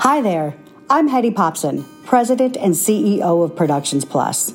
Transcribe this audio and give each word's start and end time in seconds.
Hi 0.00 0.22
there. 0.22 0.54
I'm 0.88 1.10
Hedy 1.10 1.30
Popson, 1.34 1.84
President 2.06 2.56
and 2.56 2.72
CEO 2.72 3.44
of 3.44 3.54
Productions 3.54 4.06
Plus. 4.06 4.54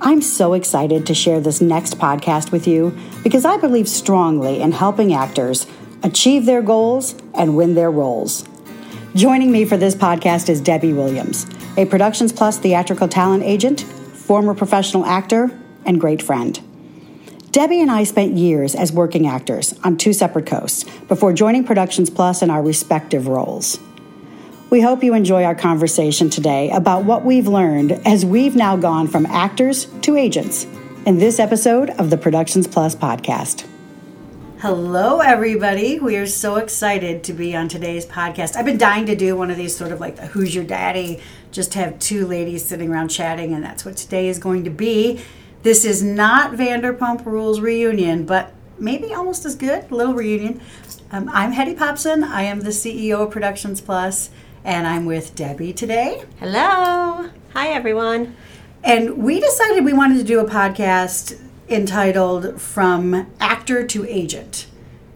I'm 0.00 0.22
so 0.22 0.54
excited 0.54 1.04
to 1.04 1.14
share 1.14 1.40
this 1.40 1.60
next 1.60 1.98
podcast 1.98 2.52
with 2.52 2.66
you 2.66 2.96
because 3.22 3.44
I 3.44 3.58
believe 3.58 3.86
strongly 3.86 4.62
in 4.62 4.72
helping 4.72 5.12
actors 5.12 5.66
achieve 6.02 6.46
their 6.46 6.62
goals 6.62 7.14
and 7.34 7.54
win 7.54 7.74
their 7.74 7.90
roles. 7.90 8.48
Joining 9.14 9.52
me 9.52 9.66
for 9.66 9.76
this 9.76 9.94
podcast 9.94 10.48
is 10.48 10.58
Debbie 10.58 10.94
Williams, 10.94 11.46
a 11.76 11.84
Productions 11.84 12.32
Plus 12.32 12.56
theatrical 12.56 13.08
talent 13.08 13.42
agent, 13.42 13.82
former 13.82 14.54
professional 14.54 15.04
actor, 15.04 15.50
and 15.84 16.00
great 16.00 16.22
friend. 16.22 16.62
Debbie 17.50 17.82
and 17.82 17.90
I 17.90 18.04
spent 18.04 18.38
years 18.38 18.74
as 18.74 18.90
working 18.90 19.26
actors 19.26 19.78
on 19.84 19.98
two 19.98 20.14
separate 20.14 20.46
coasts 20.46 20.84
before 21.08 21.34
joining 21.34 21.64
Productions 21.64 22.08
Plus 22.08 22.40
in 22.40 22.48
our 22.48 22.62
respective 22.62 23.28
roles. 23.28 23.78
We 24.70 24.82
hope 24.82 25.02
you 25.02 25.14
enjoy 25.14 25.44
our 25.44 25.54
conversation 25.54 26.28
today 26.28 26.68
about 26.70 27.04
what 27.04 27.24
we've 27.24 27.48
learned 27.48 27.92
as 28.06 28.26
we've 28.26 28.54
now 28.54 28.76
gone 28.76 29.08
from 29.08 29.24
actors 29.24 29.86
to 30.02 30.14
agents 30.14 30.64
in 31.06 31.18
this 31.18 31.38
episode 31.38 31.88
of 31.90 32.10
the 32.10 32.18
Productions 32.18 32.66
Plus 32.66 32.94
podcast. 32.94 33.66
Hello, 34.60 35.20
everybody. 35.20 35.98
We 35.98 36.18
are 36.18 36.26
so 36.26 36.56
excited 36.56 37.24
to 37.24 37.32
be 37.32 37.56
on 37.56 37.68
today's 37.68 38.04
podcast. 38.04 38.56
I've 38.56 38.66
been 38.66 38.76
dying 38.76 39.06
to 39.06 39.16
do 39.16 39.34
one 39.36 39.50
of 39.50 39.56
these 39.56 39.74
sort 39.74 39.90
of 39.90 40.00
like 40.00 40.16
the 40.16 40.26
Who's 40.26 40.54
Your 40.54 40.64
Daddy, 40.64 41.22
just 41.50 41.72
have 41.72 41.98
two 41.98 42.26
ladies 42.26 42.62
sitting 42.62 42.90
around 42.90 43.08
chatting, 43.08 43.54
and 43.54 43.64
that's 43.64 43.86
what 43.86 43.96
today 43.96 44.28
is 44.28 44.38
going 44.38 44.64
to 44.64 44.70
be. 44.70 45.24
This 45.62 45.86
is 45.86 46.02
not 46.02 46.52
Vanderpump 46.52 47.24
Rules 47.24 47.58
reunion, 47.60 48.26
but 48.26 48.52
maybe 48.78 49.14
almost 49.14 49.46
as 49.46 49.54
good, 49.54 49.90
a 49.90 49.94
little 49.94 50.14
reunion. 50.14 50.60
Um, 51.10 51.30
I'm 51.32 51.54
Hedy 51.54 51.74
Popson. 51.74 52.22
I 52.22 52.42
am 52.42 52.60
the 52.60 52.70
CEO 52.70 53.20
of 53.20 53.30
Productions 53.30 53.80
Plus, 53.80 54.28
and 54.68 54.86
I'm 54.86 55.06
with 55.06 55.34
Debbie 55.34 55.72
today. 55.72 56.22
Hello. 56.40 57.30
Hi, 57.54 57.68
everyone. 57.70 58.36
And 58.84 59.16
we 59.16 59.40
decided 59.40 59.82
we 59.82 59.94
wanted 59.94 60.18
to 60.18 60.24
do 60.24 60.40
a 60.40 60.44
podcast 60.44 61.40
entitled 61.70 62.60
From 62.60 63.32
Actor 63.40 63.86
to 63.86 64.06
Agent 64.06 64.66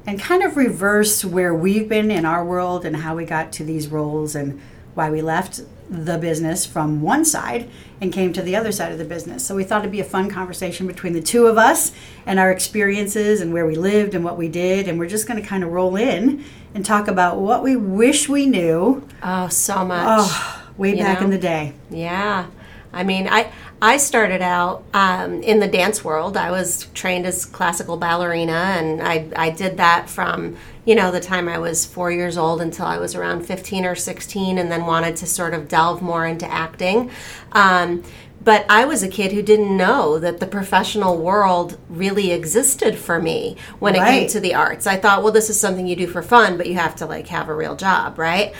and 0.06 0.19
kind 0.19 0.42
of 0.42 0.56
reverse 0.56 1.23
where 1.23 1.55
we've 1.55 1.86
been 1.86 2.11
in 2.11 2.25
our 2.25 2.42
world 2.42 2.86
and 2.86 2.97
how 2.97 3.14
we 3.14 3.27
got 3.27 3.53
to 3.53 3.64
these 3.64 3.89
roles 3.89 4.34
and 4.34 4.58
why 4.95 5.11
we 5.11 5.20
left 5.20 5.61
the 5.91 6.19
business 6.19 6.64
from 6.64 7.02
one 7.02 7.25
side 7.25 7.69
and 8.00 8.12
came 8.12 8.33
to 8.33 8.42
the 8.42 8.56
other 8.56 8.72
side 8.72 8.92
of 8.92 8.98
the 8.98 9.05
business. 9.05 9.47
So 9.47 9.55
we 9.55 9.64
thought 9.64 9.80
it'd 9.80 9.92
be 9.92 10.00
a 10.00 10.05
fun 10.05 10.30
conversation 10.30 10.86
between 10.86 11.12
the 11.12 11.20
two 11.20 11.47
of 11.47 11.58
us 11.58 11.92
and 12.27 12.39
our 12.39 12.50
experiences 12.50 13.41
and 13.41 13.52
where 13.52 13.66
we 13.66 13.74
lived 13.74 14.14
and 14.14 14.24
what 14.24 14.36
we 14.36 14.48
did. 14.48 14.89
And 14.89 14.98
we're 14.98 15.08
just 15.08 15.27
going 15.28 15.41
to 15.41 15.47
kind 15.47 15.62
of 15.62 15.70
roll 15.70 15.97
in 15.97 16.44
and 16.74 16.84
talk 16.84 17.08
about 17.08 17.39
what 17.39 17.62
we 17.62 17.77
wish 17.77 18.28
we 18.28 18.47
knew. 18.47 19.06
Oh, 19.22 19.48
so 19.48 19.84
much. 19.84 20.05
Oh, 20.08 20.64
way 20.77 20.91
You 20.97 21.02
back 21.05 21.20
know? 21.20 21.27
in 21.27 21.30
the 21.30 21.39
day. 21.39 21.74
Yeah. 21.91 22.46
I 22.92 23.05
mean, 23.05 23.27
I 23.28 23.50
I 23.80 23.96
started 23.96 24.42
out 24.42 24.84
um, 24.94 25.42
in 25.42 25.61
the 25.61 25.67
dance 25.67 26.05
world. 26.05 26.36
I 26.36 26.50
was 26.50 26.86
trained 26.94 27.27
as 27.27 27.44
classical 27.46 27.96
ballerina, 27.96 28.52
and 28.52 29.02
I 29.02 29.28
I 29.34 29.50
did 29.50 29.78
that 29.78 30.11
from 30.11 30.56
you 30.84 30.94
know 30.94 31.11
the 31.11 31.20
time 31.20 31.48
I 31.48 31.58
was 31.58 31.86
four 31.86 32.11
years 32.11 32.36
old 32.36 32.61
until 32.61 32.86
I 32.86 32.98
was 32.98 33.14
around 33.14 33.47
fifteen 33.47 33.84
or 33.84 33.94
sixteen, 33.94 34.58
and 34.58 34.70
then 34.70 34.86
wanted 34.86 35.16
to 35.16 35.27
sort 35.27 35.55
of 35.55 35.69
delve 35.69 36.02
more 36.02 36.27
into 36.27 36.50
acting. 36.50 37.11
Um, 37.52 38.02
but 38.44 38.66
I 38.69 38.84
was 38.84 39.02
a 39.02 39.08
kid 39.08 39.33
who 39.33 39.42
didn't 39.42 39.77
know 39.77 40.19
that 40.19 40.41
the 40.41 40.47
professional 40.47 41.16
world 41.16 41.78
really 41.89 42.33
existed 42.33 42.98
for 42.98 43.20
me 43.20 43.56
when 43.78 43.94
it 43.94 44.00
came 44.00 44.28
to 44.30 44.41
the 44.41 44.55
arts. 44.55 44.86
I 44.86 44.97
thought, 44.97 45.22
well, 45.22 45.33
this 45.33 45.48
is 45.48 45.61
something 45.61 45.86
you 45.86 45.94
do 45.94 46.08
for 46.08 46.22
fun, 46.22 46.56
but 46.56 46.66
you 46.66 46.74
have 46.74 46.96
to 46.96 47.06
like 47.06 47.28
have 47.28 47.48
a 47.48 47.55
real 47.55 47.77
job, 47.77 48.19
right? 48.19 48.52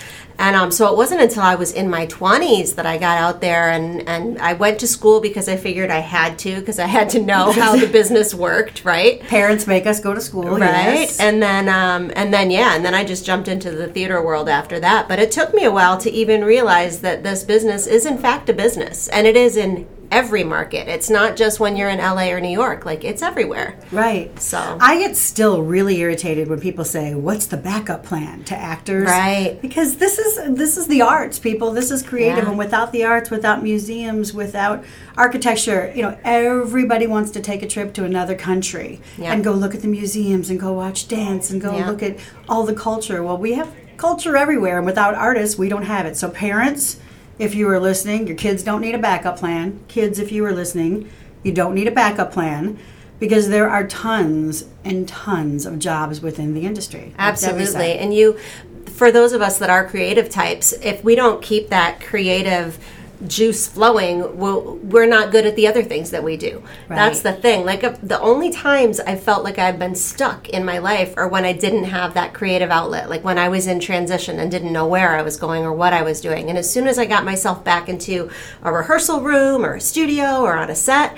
And 0.43 0.57
um, 0.57 0.73
so 0.73 0.93
it 0.93 0.97
wasn't 0.97 1.21
until 1.21 1.45
I 1.45 1.55
was 1.55 1.71
in 1.71 1.89
my 1.89 2.05
20s 2.09 2.75
that 2.75 2.85
I 2.85 2.99
got 2.99 3.17
out 3.17 3.41
there 3.41 3.71
and, 3.71 4.09
and 4.09 4.39
I 4.41 4.55
went 4.55 4.81
to 4.81 4.89
school 4.89 5.21
because 5.21 5.49
I 5.49 5.57
figured 5.57 5.89
I 5.89 6.01
had 6.01 6.37
to, 6.41 6.59
because 6.59 6.81
I 6.81 6.87
had 6.87 7.09
to 7.11 7.23
know 7.23 7.53
how 7.61 7.77
the 7.77 7.87
business 7.87 8.35
worked, 8.35 8.85
right? 8.85 9.21
Parents 9.21 9.69
make 9.69 9.87
us 9.87 10.01
go 10.01 10.13
to 10.15 10.21
school, 10.21 10.59
Right, 10.59 11.03
yes. 11.03 11.21
and 11.21 11.41
then, 11.41 11.69
um, 11.69 12.11
and 12.17 12.35
then, 12.35 12.51
yeah, 12.51 12.75
and 12.75 12.85
then 12.85 12.93
I 12.93 13.05
just 13.05 13.25
jumped 13.25 13.47
into 13.47 13.71
the 13.71 13.87
theater 13.87 14.21
world 14.21 14.49
after 14.49 14.81
that. 14.81 15.09
But 15.09 15.21
it 15.21 15.31
took 15.31 15.55
me 15.55 15.63
a 15.65 15.71
while 15.71 15.97
to 15.99 16.11
even 16.11 16.45
realize 16.45 17.03
that 17.03 17.23
this 17.23 17.45
business 17.45 17.87
is, 17.87 18.05
in 18.05 18.19
fact, 18.19 18.49
a 18.49 18.53
business, 18.53 19.07
and 19.09 19.29
it 19.29 19.37
is 19.37 19.57
in 19.57 19.87
every 20.13 20.45
market. 20.45 20.87
It's 20.89 21.11
not 21.11 21.37
just 21.37 21.59
when 21.59 21.75
you're 21.77 21.89
in 21.89 21.99
LA 21.99 22.31
or 22.31 22.41
New 22.41 22.51
York; 22.51 22.85
like 22.87 23.03
it's 23.03 23.23
everywhere. 23.23 23.75
Right. 23.91 24.31
So- 24.41 24.77
I 24.81 24.99
get 24.99 25.17
still 25.17 25.63
really 25.63 25.99
irritated 26.01 26.49
when 26.49 26.61
people 26.61 26.85
say, 26.85 27.15
"What's 27.15 27.47
the 27.47 27.57
backup 27.57 28.05
plan 28.05 28.45
to 28.45 28.55
actors?" 28.57 29.09
Right. 29.09 29.59
Because 29.61 29.97
this 29.97 30.19
is 30.19 30.39
this 30.57 30.77
is 30.77 30.87
the 30.87 31.03
arts, 31.03 31.39
people. 31.39 31.73
This 31.73 31.91
is 31.91 32.03
creative, 32.03 32.45
Yeah. 32.45 32.51
and 32.51 32.59
without 32.59 32.93
the 32.93 33.05
arts, 33.05 33.31
without 33.31 33.63
museums, 33.63 34.33
without 34.35 34.85
architecture, 35.17 35.91
you 35.95 36.03
know, 36.03 36.17
everybody 36.25 37.07
wants 37.07 37.31
to 37.33 37.41
take 37.41 37.63
a 37.63 37.67
trip 37.67 37.93
to 37.95 38.05
another 38.05 38.35
country 38.35 39.01
Yeah. 39.19 39.33
and 39.33 39.43
go 39.43 39.53
look 39.53 39.75
at 39.75 39.83
the 39.83 39.89
museums 39.89 40.51
and 40.51 40.61
go 40.61 40.73
watch 40.73 41.09
dance 41.09 41.51
and 41.51 41.61
go 41.61 41.75
Yeah. 41.75 41.89
look 41.89 42.03
at 42.03 42.17
all 42.49 42.65
the 42.65 42.75
culture. 42.75 43.23
Well, 43.23 43.39
we 43.39 43.55
have 43.55 43.69
culture 43.97 44.37
everywhere, 44.37 44.77
and 44.79 44.87
without 44.87 45.15
artists, 45.15 45.57
we 45.59 45.69
don't 45.69 45.85
have 45.85 46.07
it. 46.07 46.17
So, 46.17 46.29
parents, 46.29 46.97
if 47.43 47.57
you 47.57 47.69
are 47.69 47.81
listening, 47.81 48.29
your 48.29 48.37
kids 48.37 48.63
don't 48.63 48.81
need 48.81 48.95
a 48.95 48.99
backup 48.99 49.37
plan. 49.37 49.81
Kids, 49.89 50.21
if 50.21 50.31
you 50.31 50.45
are 50.45 50.53
listening, 50.53 51.11
you 51.43 51.53
don't 51.53 51.75
need 51.75 51.89
a 51.89 51.91
backup 51.91 52.33
plan 52.33 52.79
because 53.19 53.49
there 53.49 53.69
are 53.69 53.85
tons 53.85 54.67
and 54.85 55.09
tons 55.09 55.67
of 55.67 55.81
jobs 55.81 56.21
within 56.21 56.55
the 56.55 56.65
industry. 56.65 57.01
like 57.01 57.17
Debbie 57.17 57.37
said. 57.37 57.59
Absolutely. 57.59 57.99
And 57.99 58.15
you, 58.15 58.39
for 58.87 59.11
those 59.11 59.33
of 59.33 59.43
us 59.43 59.59
that 59.59 59.71
are 59.71 59.89
creative 59.89 60.31
types, 60.31 60.73
if 60.73 61.03
we 61.03 61.17
don't 61.17 61.43
keep 61.43 61.69
that 61.71 62.01
creative 62.01 62.79
juice 63.27 63.67
flowing, 63.67 64.37
we'll, 64.37 64.77
we're 64.77 65.07
not 65.07 65.31
good 65.31 65.47
at 65.47 65.57
the 65.57 65.67
other 65.67 65.83
things 65.83 66.11
that 66.11 66.23
we 66.23 66.37
do. 66.37 66.63
That's 66.89 67.21
the 67.21 67.33
thing. 67.33 67.65
Like 67.65 67.85
uh, 67.85 67.97
the 68.03 68.21
only 68.21 68.51
times 68.51 69.01
I 69.01 69.17
felt 69.17 69.45
like 69.45 69.59
I've 69.59 69.79
been 69.79 69.95
stuck 69.95 70.49
in 70.49 70.65
my 70.65 70.79
life 70.79 71.15
are 71.17 71.29
when 71.29 71.45
I 71.45 71.53
didn't 71.53 71.85
have 71.85 72.15
that 72.15 72.35
creative 72.35 72.71
outlet, 72.71 73.09
like 73.09 73.25
when 73.25 73.39
I 73.39 73.49
was 73.49 73.67
in 73.67 73.81
transition 73.81 74.39
and 74.39 74.51
didn't 74.51 74.73
know 74.73 74.87
where 74.87 75.17
I 75.17 75.23
was 75.23 75.37
going 75.37 75.63
or 75.63 75.73
what 75.73 75.93
I 75.93 76.03
was 76.03 76.21
doing. 76.21 76.49
And 76.49 76.59
as 76.59 76.71
soon 76.71 76.87
as 76.87 76.99
I 76.99 77.07
got 77.07 77.25
myself 77.25 77.65
back 77.65 77.89
into 77.89 78.31
a 78.63 78.73
rehearsal 78.73 79.21
room 79.21 79.65
or 79.65 79.75
a 79.75 79.81
studio 79.81 80.41
or 80.41 80.57
on 80.57 80.71
a 80.71 80.75
set, 80.75 81.17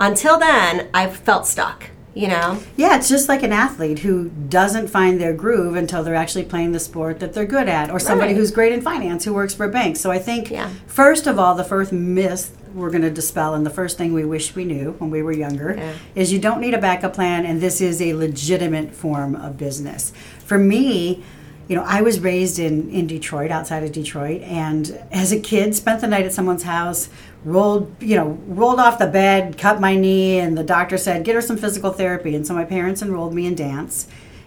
until 0.00 0.38
then, 0.38 0.88
I 0.92 1.08
felt 1.08 1.46
stuck. 1.46 1.90
You 2.14 2.28
know, 2.28 2.58
Yeah, 2.76 2.96
it's 2.96 3.08
just 3.08 3.28
like 3.28 3.42
an 3.42 3.52
athlete 3.52 3.98
who 4.00 4.30
doesn't 4.48 4.86
find 4.88 5.20
their 5.20 5.32
groove 5.32 5.74
until 5.74 6.04
they're 6.04 6.14
actually 6.14 6.44
playing 6.44 6.70
the 6.70 6.78
sport 6.78 7.18
that 7.18 7.32
they're 7.32 7.44
good 7.44 7.68
at, 7.68 7.90
or 7.90 7.98
somebody 7.98 8.32
Right. 8.32 8.36
who's 8.38 8.52
great 8.52 8.72
in 8.72 8.80
finance 8.82 9.24
who 9.24 9.34
works 9.34 9.52
for 9.52 9.66
a 9.66 9.68
bank. 9.68 9.96
So 9.96 10.12
I 10.12 10.18
think, 10.20 10.48
Yeah. 10.50 10.68
first 10.86 11.26
of 11.26 11.38
all, 11.40 11.54
the 11.56 11.64
first 11.64 11.92
myth 11.92 12.52
we're 12.74 12.90
going 12.90 13.02
to 13.02 13.10
dispel, 13.10 13.54
and 13.54 13.64
the 13.64 13.70
first 13.70 13.96
thing 13.98 14.12
we 14.12 14.24
wish 14.24 14.54
we 14.56 14.64
knew 14.64 14.94
when 14.98 15.08
we 15.10 15.22
were 15.22 15.32
younger, 15.32 15.74
Yeah. 15.78 15.90
is 16.16 16.32
you 16.32 16.38
don't 16.40 16.60
need 16.60 16.74
a 16.74 16.78
backup 16.80 17.14
plan, 17.14 17.44
and 17.46 17.60
this 17.60 17.80
is 17.80 18.00
a 18.02 18.14
legitimate 18.14 18.92
form 18.92 19.36
of 19.36 19.56
business. 19.56 20.12
For 20.44 20.58
me, 20.58 21.22
you 21.68 21.76
know, 21.76 21.84
I 21.86 22.02
was 22.02 22.18
raised 22.20 22.58
in, 22.58 22.90
in 22.90 23.06
Detroit, 23.06 23.50
outside 23.52 23.84
of 23.84 23.92
Detroit, 23.92 24.42
and 24.42 24.98
as 25.12 25.30
a 25.32 25.38
kid, 25.38 25.74
spent 25.76 26.00
the 26.00 26.08
night 26.08 26.26
at 26.26 26.32
someone's 26.32 26.64
house, 26.64 27.08
rolled, 27.44 27.94
you 28.00 28.16
know, 28.16 28.38
rolled 28.46 28.80
off 28.80 28.98
the 28.98 29.06
bed, 29.06 29.58
cut 29.58 29.80
my 29.80 29.94
knee, 29.96 30.38
and 30.38 30.56
the 30.56 30.64
doctor 30.64 30.96
said, 30.96 31.24
get 31.24 31.34
her 31.34 31.40
some 31.42 31.56
physical 31.56 31.90
therapy. 31.90 32.34
And 32.34 32.46
so 32.46 32.54
my 32.54 32.64
parents 32.64 33.02
enrolled 33.02 33.34
me 33.34 33.46
in 33.46 33.54
dance. 33.54 34.06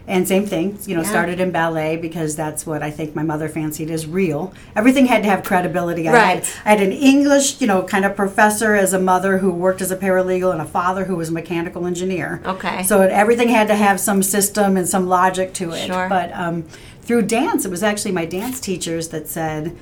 And 0.09 0.25
same 0.25 0.45
thing, 0.45 0.79
you 0.85 0.95
know, 0.95 1.01
Yeah. 1.01 1.09
started 1.09 1.41
in 1.41 1.51
ballet 1.51 1.97
because 1.97 2.37
that's 2.37 2.65
what 2.65 2.81
I 2.81 2.89
think 2.89 3.13
my 3.13 3.23
mother 3.23 3.49
fancied 3.49 3.91
as 3.91 4.07
real. 4.07 4.53
Everything 4.73 5.07
had 5.07 5.21
to 5.23 5.29
have 5.29 5.43
credibility. 5.43 6.07
I 6.07 6.11
had, 6.15 6.35
Right. 6.37 6.55
I 6.65 6.69
had 6.69 6.81
an 6.81 6.93
English, 6.93 7.59
you 7.59 7.67
know, 7.67 7.83
kind 7.83 8.05
of 8.05 8.15
professor 8.15 8.73
as 8.73 8.93
a 8.93 8.99
mother 8.99 9.39
who 9.39 9.51
worked 9.51 9.81
as 9.81 9.91
a 9.91 9.97
paralegal 9.97 10.53
and 10.53 10.61
a 10.61 10.65
father 10.65 11.03
who 11.03 11.17
was 11.17 11.27
a 11.27 11.33
mechanical 11.33 11.85
engineer. 11.85 12.41
Okay. 12.45 12.83
So 12.83 13.01
it, 13.01 13.11
everything 13.11 13.49
had 13.49 13.67
to 13.67 13.75
have 13.75 13.99
some 13.99 14.23
system 14.23 14.77
and 14.77 14.87
some 14.87 15.09
logic 15.09 15.53
to 15.55 15.71
it. 15.71 15.87
Sure. 15.87 16.07
But 16.07 16.31
um, 16.33 16.63
through 17.01 17.23
dance, 17.23 17.65
it 17.65 17.69
was 17.71 17.83
actually 17.83 18.13
my 18.13 18.23
dance 18.25 18.61
teachers 18.61 19.09
that 19.09 19.27
said, 19.27 19.75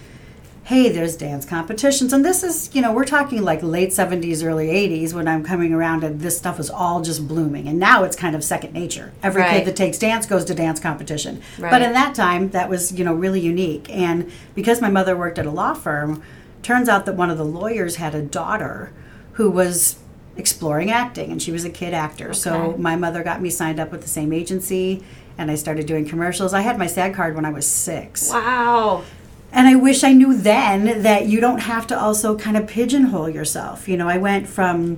hey, 0.66 0.90
there's 0.90 1.16
dance 1.16 1.46
competitions. 1.46 2.12
And 2.12 2.26
this 2.26 2.44
is, 2.44 2.72
you 2.74 2.82
know, 2.82 2.92
we're 2.92 3.06
talking 3.06 3.44
like 3.44 3.62
late 3.62 3.90
70s, 3.90 4.44
early 4.44 4.68
80s 4.70 5.14
when 5.14 5.28
I'm 5.28 5.44
coming 5.44 5.72
around 5.72 6.04
and 6.04 6.20
this 6.20 6.36
stuff 6.38 6.58
was 6.58 6.72
all 6.72 7.04
just 7.04 7.28
blooming. 7.28 7.68
And 7.68 7.78
now 7.78 8.04
it's 8.04 8.16
kind 8.16 8.36
of 8.36 8.44
second 8.44 8.74
nature. 8.74 9.12
Every 9.22 9.44
Right. 9.44 9.58
kid 9.60 9.68
that 9.68 9.76
takes 9.76 10.00
dance 10.00 10.26
goes 10.26 10.44
to 10.46 10.56
dance 10.56 10.80
competition. 10.80 11.42
But 11.60 11.84
in 11.84 11.94
that 11.94 12.16
time, 12.16 12.50
that 12.50 12.68
was, 12.68 12.92
you 12.92 13.06
know, 13.06 13.14
really 13.14 13.40
unique. 13.40 13.88
And 13.96 14.32
because 14.56 14.82
my 14.82 14.90
mother 14.90 15.16
worked 15.16 15.38
at 15.38 15.46
a 15.46 15.52
law 15.52 15.76
firm, 15.76 16.24
turns 16.64 16.90
out 16.90 17.06
that 17.06 17.14
one 17.16 17.30
of 17.30 17.38
the 17.38 17.46
lawyers 17.46 17.98
had 17.98 18.16
a 18.16 18.24
daughter 18.24 18.92
who 19.34 19.52
was 19.52 19.98
exploring 20.36 20.90
acting 20.90 21.32
and 21.32 21.40
she 21.44 21.52
was 21.52 21.64
a 21.64 21.70
kid 21.70 21.94
actor. 21.94 22.34
So 22.34 22.74
my 22.80 22.96
mother 22.96 23.22
got 23.22 23.40
me 23.40 23.52
signed 23.52 23.80
up 23.80 23.92
with 23.92 24.02
the 24.02 24.08
same 24.10 24.34
agency 24.34 25.04
and 25.38 25.52
I 25.52 25.56
started 25.56 25.86
doing 25.86 26.06
commercials. 26.08 26.56
I 26.56 26.62
had 26.62 26.80
my 26.80 26.88
SAG 26.88 27.14
card 27.14 27.36
when 27.36 27.46
I 27.46 27.52
was 27.52 27.68
six. 27.68 28.32
wow. 28.32 29.04
And 29.56 29.68
I 29.68 29.76
wish 29.76 30.04
I 30.04 30.12
knew 30.12 30.36
then 30.36 31.02
that 31.04 31.28
you 31.28 31.40
don't 31.40 31.60
have 31.60 31.88
to 31.88 31.98
also 32.00 32.38
kind 32.38 32.58
of 32.58 32.68
pigeonhole 32.68 33.30
yourself. 33.30 33.88
You 33.88 33.96
know, 33.96 34.10
I 34.10 34.18
went 34.18 34.48
from 34.50 34.98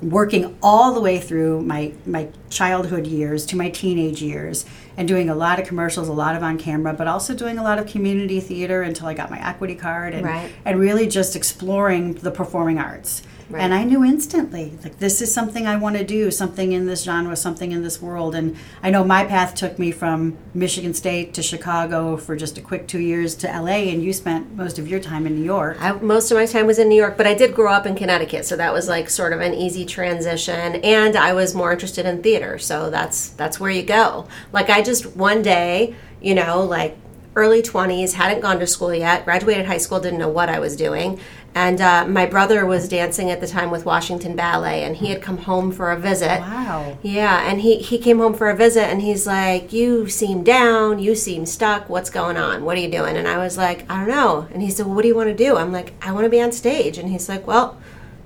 working 0.00 0.56
all 0.62 0.94
the 0.94 1.00
way 1.00 1.18
through 1.20 1.60
my 1.62 1.92
my 2.06 2.28
childhood 2.48 3.06
years 3.06 3.44
to 3.46 3.56
my 3.56 3.68
teenage 3.68 4.20
years 4.22 4.64
and 4.96 5.06
doing 5.06 5.28
a 5.28 5.34
lot 5.34 5.60
of 5.60 5.66
commercials, 5.66 6.08
a 6.08 6.12
lot 6.12 6.34
of 6.34 6.42
on 6.42 6.58
camera, 6.58 6.94
but 6.94 7.06
also 7.06 7.34
doing 7.34 7.58
a 7.58 7.62
lot 7.62 7.78
of 7.78 7.86
community 7.86 8.40
theater 8.40 8.80
until 8.82 9.06
I 9.06 9.14
got 9.14 9.30
my 9.30 9.46
equity 9.46 9.74
card 9.74 10.14
and, 10.14 10.24
Right. 10.24 10.50
and 10.64 10.80
really 10.80 11.06
just 11.06 11.36
exploring 11.36 12.14
the 12.14 12.30
performing 12.30 12.78
arts. 12.78 13.22
And 13.60 13.74
I 13.74 13.84
knew 13.84 14.04
instantly, 14.04 14.72
like, 14.82 14.98
this 14.98 15.20
is 15.20 15.32
something 15.32 15.66
I 15.66 15.76
want 15.76 15.96
to 15.96 16.04
do, 16.04 16.30
something 16.30 16.72
in 16.72 16.86
this 16.86 17.02
genre, 17.02 17.36
something 17.36 17.72
in 17.72 17.82
this 17.82 18.00
world. 18.00 18.34
And 18.34 18.56
I 18.82 18.90
know 18.90 19.04
my 19.04 19.24
path 19.24 19.54
took 19.54 19.78
me 19.78 19.92
from 19.92 20.36
Michigan 20.54 20.94
State 20.94 21.34
to 21.34 21.42
Chicago 21.42 22.16
for 22.16 22.36
just 22.36 22.58
a 22.58 22.60
quick 22.60 22.88
two 22.88 23.00
years 23.00 23.34
to 23.36 23.46
LA, 23.46 23.90
and 23.90 24.02
you 24.02 24.12
spent 24.12 24.54
most 24.54 24.78
of 24.78 24.88
your 24.88 25.00
time 25.00 25.26
in 25.26 25.34
New 25.36 25.44
York. 25.44 25.76
I, 25.80 25.92
most 25.92 26.30
of 26.30 26.36
my 26.36 26.46
time 26.46 26.66
was 26.66 26.78
in 26.78 26.88
New 26.88 26.96
York, 26.96 27.16
but 27.16 27.26
I 27.26 27.34
did 27.34 27.54
grow 27.54 27.72
up 27.72 27.86
in 27.86 27.94
Connecticut, 27.94 28.44
so 28.46 28.56
that 28.56 28.72
was 28.72 28.88
like 28.88 29.10
sort 29.10 29.32
of 29.32 29.40
an 29.40 29.54
easy 29.54 29.84
transition. 29.84 30.76
And 30.76 31.16
I 31.16 31.32
was 31.32 31.54
more 31.54 31.72
interested 31.72 32.06
in 32.06 32.22
theater, 32.22 32.58
so 32.58 32.90
that's 32.90 33.30
that's 33.30 33.58
where 33.60 33.70
you 33.70 33.82
go. 33.82 34.26
Like 34.52 34.70
I 34.70 34.82
just 34.82 35.16
one 35.16 35.42
day, 35.42 35.94
you 36.20 36.34
know, 36.34 36.62
like 36.62 36.96
early 37.34 37.62
twenties, 37.62 38.14
hadn't 38.14 38.40
gone 38.40 38.58
to 38.60 38.66
school 38.66 38.94
yet, 38.94 39.24
graduated 39.24 39.66
high 39.66 39.78
school, 39.78 40.00
didn't 40.00 40.18
know 40.18 40.28
what 40.28 40.48
I 40.48 40.58
was 40.58 40.76
doing. 40.76 41.18
And 41.54 41.80
uh, 41.80 42.06
my 42.06 42.24
brother 42.24 42.64
was 42.64 42.88
dancing 42.88 43.30
at 43.30 43.40
the 43.40 43.46
time 43.46 43.70
with 43.70 43.84
Washington 43.84 44.34
Ballet, 44.34 44.84
and 44.84 44.96
he 44.96 45.10
had 45.10 45.20
come 45.20 45.36
home 45.38 45.70
for 45.70 45.90
a 45.90 45.98
visit. 45.98 46.40
Wow. 46.40 46.96
Yeah, 47.02 47.48
and 47.48 47.60
he, 47.60 47.76
he 47.76 47.98
came 47.98 48.18
home 48.18 48.32
for 48.32 48.48
a 48.48 48.56
visit 48.56 48.84
and 48.84 49.02
he's 49.02 49.26
like, 49.26 49.72
You 49.72 50.08
seem 50.08 50.42
down, 50.42 50.98
you 50.98 51.14
seem 51.14 51.44
stuck, 51.44 51.90
what's 51.90 52.10
going 52.10 52.36
on? 52.38 52.64
What 52.64 52.78
are 52.78 52.80
you 52.80 52.90
doing? 52.90 53.16
And 53.16 53.28
I 53.28 53.36
was 53.38 53.58
like, 53.58 53.90
I 53.90 53.98
don't 53.98 54.08
know. 54.08 54.48
And 54.52 54.62
he 54.62 54.70
said, 54.70 54.86
Well, 54.86 54.94
what 54.94 55.02
do 55.02 55.08
you 55.08 55.14
want 55.14 55.28
to 55.28 55.34
do? 55.34 55.56
I'm 55.56 55.72
like, 55.72 55.92
I 56.00 56.12
want 56.12 56.24
to 56.24 56.30
be 56.30 56.40
on 56.40 56.52
stage. 56.52 56.96
And 56.96 57.10
he's 57.10 57.28
like, 57.28 57.46
Well, 57.46 57.76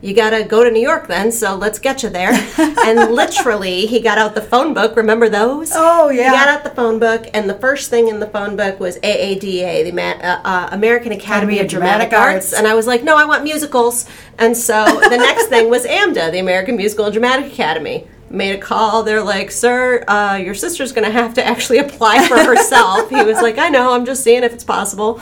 you 0.06 0.14
got 0.14 0.30
to 0.30 0.44
go 0.44 0.62
to 0.62 0.70
New 0.70 0.80
York 0.80 1.08
then, 1.08 1.32
so 1.32 1.56
let's 1.56 1.80
get 1.80 2.02
you 2.04 2.08
there. 2.08 2.30
and 2.58 3.12
literally, 3.12 3.86
he 3.86 4.00
got 4.00 4.18
out 4.18 4.34
the 4.36 4.40
phone 4.40 4.72
book. 4.72 4.96
Remember 4.96 5.28
those? 5.28 5.72
Oh, 5.74 6.10
yeah. 6.10 6.30
He 6.30 6.36
got 6.36 6.48
out 6.48 6.62
the 6.62 6.70
phone 6.70 7.00
book, 7.00 7.26
and 7.34 7.50
the 7.50 7.58
first 7.58 7.90
thing 7.90 8.06
in 8.06 8.20
the 8.20 8.28
phone 8.28 8.56
book 8.56 8.78
was 8.78 8.98
AADA, 9.00 9.84
the 9.84 9.92
Ma- 9.92 10.02
uh, 10.02 10.40
uh, 10.44 10.68
American 10.70 11.10
Academy, 11.10 11.58
of 11.58 11.66
Dramatic, 11.66 12.12
Arts. 12.12 12.52
And 12.52 12.66
I 12.68 12.74
was 12.74 12.86
like, 12.86 13.02
No, 13.02 13.16
I 13.16 13.24
want 13.24 13.42
musicals. 13.42 14.08
And 14.38 14.56
so 14.56 14.84
the 14.84 15.16
next 15.16 15.46
thing 15.46 15.70
was 15.70 15.84
AMDA, 15.84 16.30
the 16.30 16.38
American 16.38 16.76
Musical 16.76 17.06
and 17.06 17.12
Dramatic 17.12 17.52
Academy 17.52 18.06
made 18.30 18.52
a 18.52 18.58
call. 18.58 19.02
They're 19.02 19.22
like, 19.22 19.50
"Sir, 19.50 20.04
uh, 20.08 20.38
your 20.42 20.54
sister's 20.54 20.92
going 20.92 21.04
to 21.04 21.12
have 21.12 21.34
to 21.34 21.46
actually 21.46 21.78
apply 21.78 22.26
for 22.26 22.36
herself." 22.36 23.08
he 23.08 23.22
was 23.22 23.40
like, 23.40 23.58
"I 23.58 23.68
know. 23.68 23.92
I'm 23.92 24.04
just 24.04 24.22
seeing 24.22 24.42
if 24.42 24.52
it's 24.52 24.64
possible." 24.64 25.20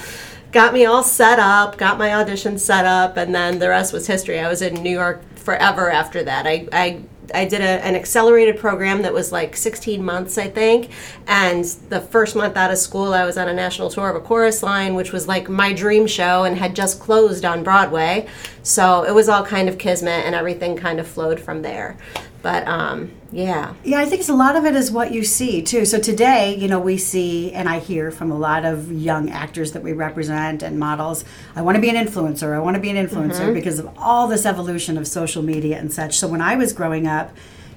Got 0.54 0.72
me 0.72 0.84
all 0.84 1.02
set 1.02 1.40
up, 1.40 1.78
got 1.78 1.98
my 1.98 2.14
audition 2.14 2.58
set 2.58 2.84
up, 2.84 3.16
and 3.16 3.34
then 3.34 3.58
the 3.58 3.70
rest 3.70 3.92
was 3.92 4.06
history. 4.06 4.38
I 4.38 4.48
was 4.48 4.62
in 4.62 4.74
New 4.74 4.90
York 4.92 5.20
forever 5.34 5.90
after 5.90 6.22
that. 6.22 6.46
I 6.46 6.68
I, 6.70 7.00
I 7.34 7.44
did 7.44 7.60
a, 7.60 7.84
an 7.84 7.96
accelerated 7.96 8.60
program 8.60 9.02
that 9.02 9.12
was 9.12 9.32
like 9.32 9.56
16 9.56 10.00
months, 10.00 10.38
I 10.38 10.46
think. 10.46 10.90
And 11.26 11.64
the 11.64 12.00
first 12.00 12.36
month 12.36 12.56
out 12.56 12.70
of 12.70 12.78
school, 12.78 13.14
I 13.14 13.24
was 13.24 13.36
on 13.36 13.48
a 13.48 13.52
national 13.52 13.90
tour 13.90 14.08
of 14.08 14.14
a 14.14 14.20
chorus 14.20 14.62
line, 14.62 14.94
which 14.94 15.10
was 15.10 15.26
like 15.26 15.48
my 15.48 15.72
dream 15.72 16.06
show 16.06 16.44
and 16.44 16.56
had 16.56 16.76
just 16.76 17.00
closed 17.00 17.44
on 17.44 17.64
Broadway. 17.64 18.28
So 18.62 19.02
it 19.02 19.12
was 19.12 19.28
all 19.28 19.44
kind 19.44 19.68
of 19.68 19.76
kismet, 19.76 20.24
and 20.24 20.36
everything 20.36 20.76
kind 20.76 21.00
of 21.00 21.08
flowed 21.08 21.40
from 21.40 21.62
there. 21.62 21.96
But 22.42 22.64
um, 22.68 23.10
yeah. 23.34 23.75
Yeah, 23.82 23.98
I 23.98 24.06
think 24.06 24.20
it's 24.20 24.28
a 24.28 24.34
lot 24.34 24.54
of 24.54 24.64
it 24.64 24.76
is 24.76 24.92
what 24.92 25.12
you 25.12 25.25
see 25.25 25.60
too. 25.60 25.84
So 25.84 25.98
today, 25.98 26.54
you 26.54 26.69
know, 26.69 26.78
we 26.78 26.96
see 26.96 27.52
and 27.52 27.69
I 27.69 27.81
hear 27.81 28.12
from 28.12 28.31
a 28.31 28.38
lot 28.38 28.64
of 28.64 28.92
young 28.92 29.28
actors 29.28 29.72
that 29.72 29.82
we 29.82 29.92
represent 29.92 30.62
and 30.62 30.78
models. 30.78 31.25
I 31.56 31.62
want 31.62 31.75
to 31.75 31.81
be 31.81 31.90
an 31.90 31.96
influencer. 31.96 32.54
I 32.54 32.60
want 32.60 32.76
to 32.76 32.81
be 32.81 32.90
an 32.90 32.96
influencer 32.96 33.40
mm-hmm. 33.40 33.54
because 33.54 33.81
of 33.81 33.90
all 33.98 34.28
this 34.28 34.46
evolution 34.46 34.96
of 34.96 35.08
social 35.08 35.42
media 35.42 35.78
and 35.78 35.92
such. 35.92 36.16
So 36.16 36.28
when 36.28 36.40
I 36.40 36.54
was 36.54 36.72
growing 36.72 37.08
up, 37.08 37.34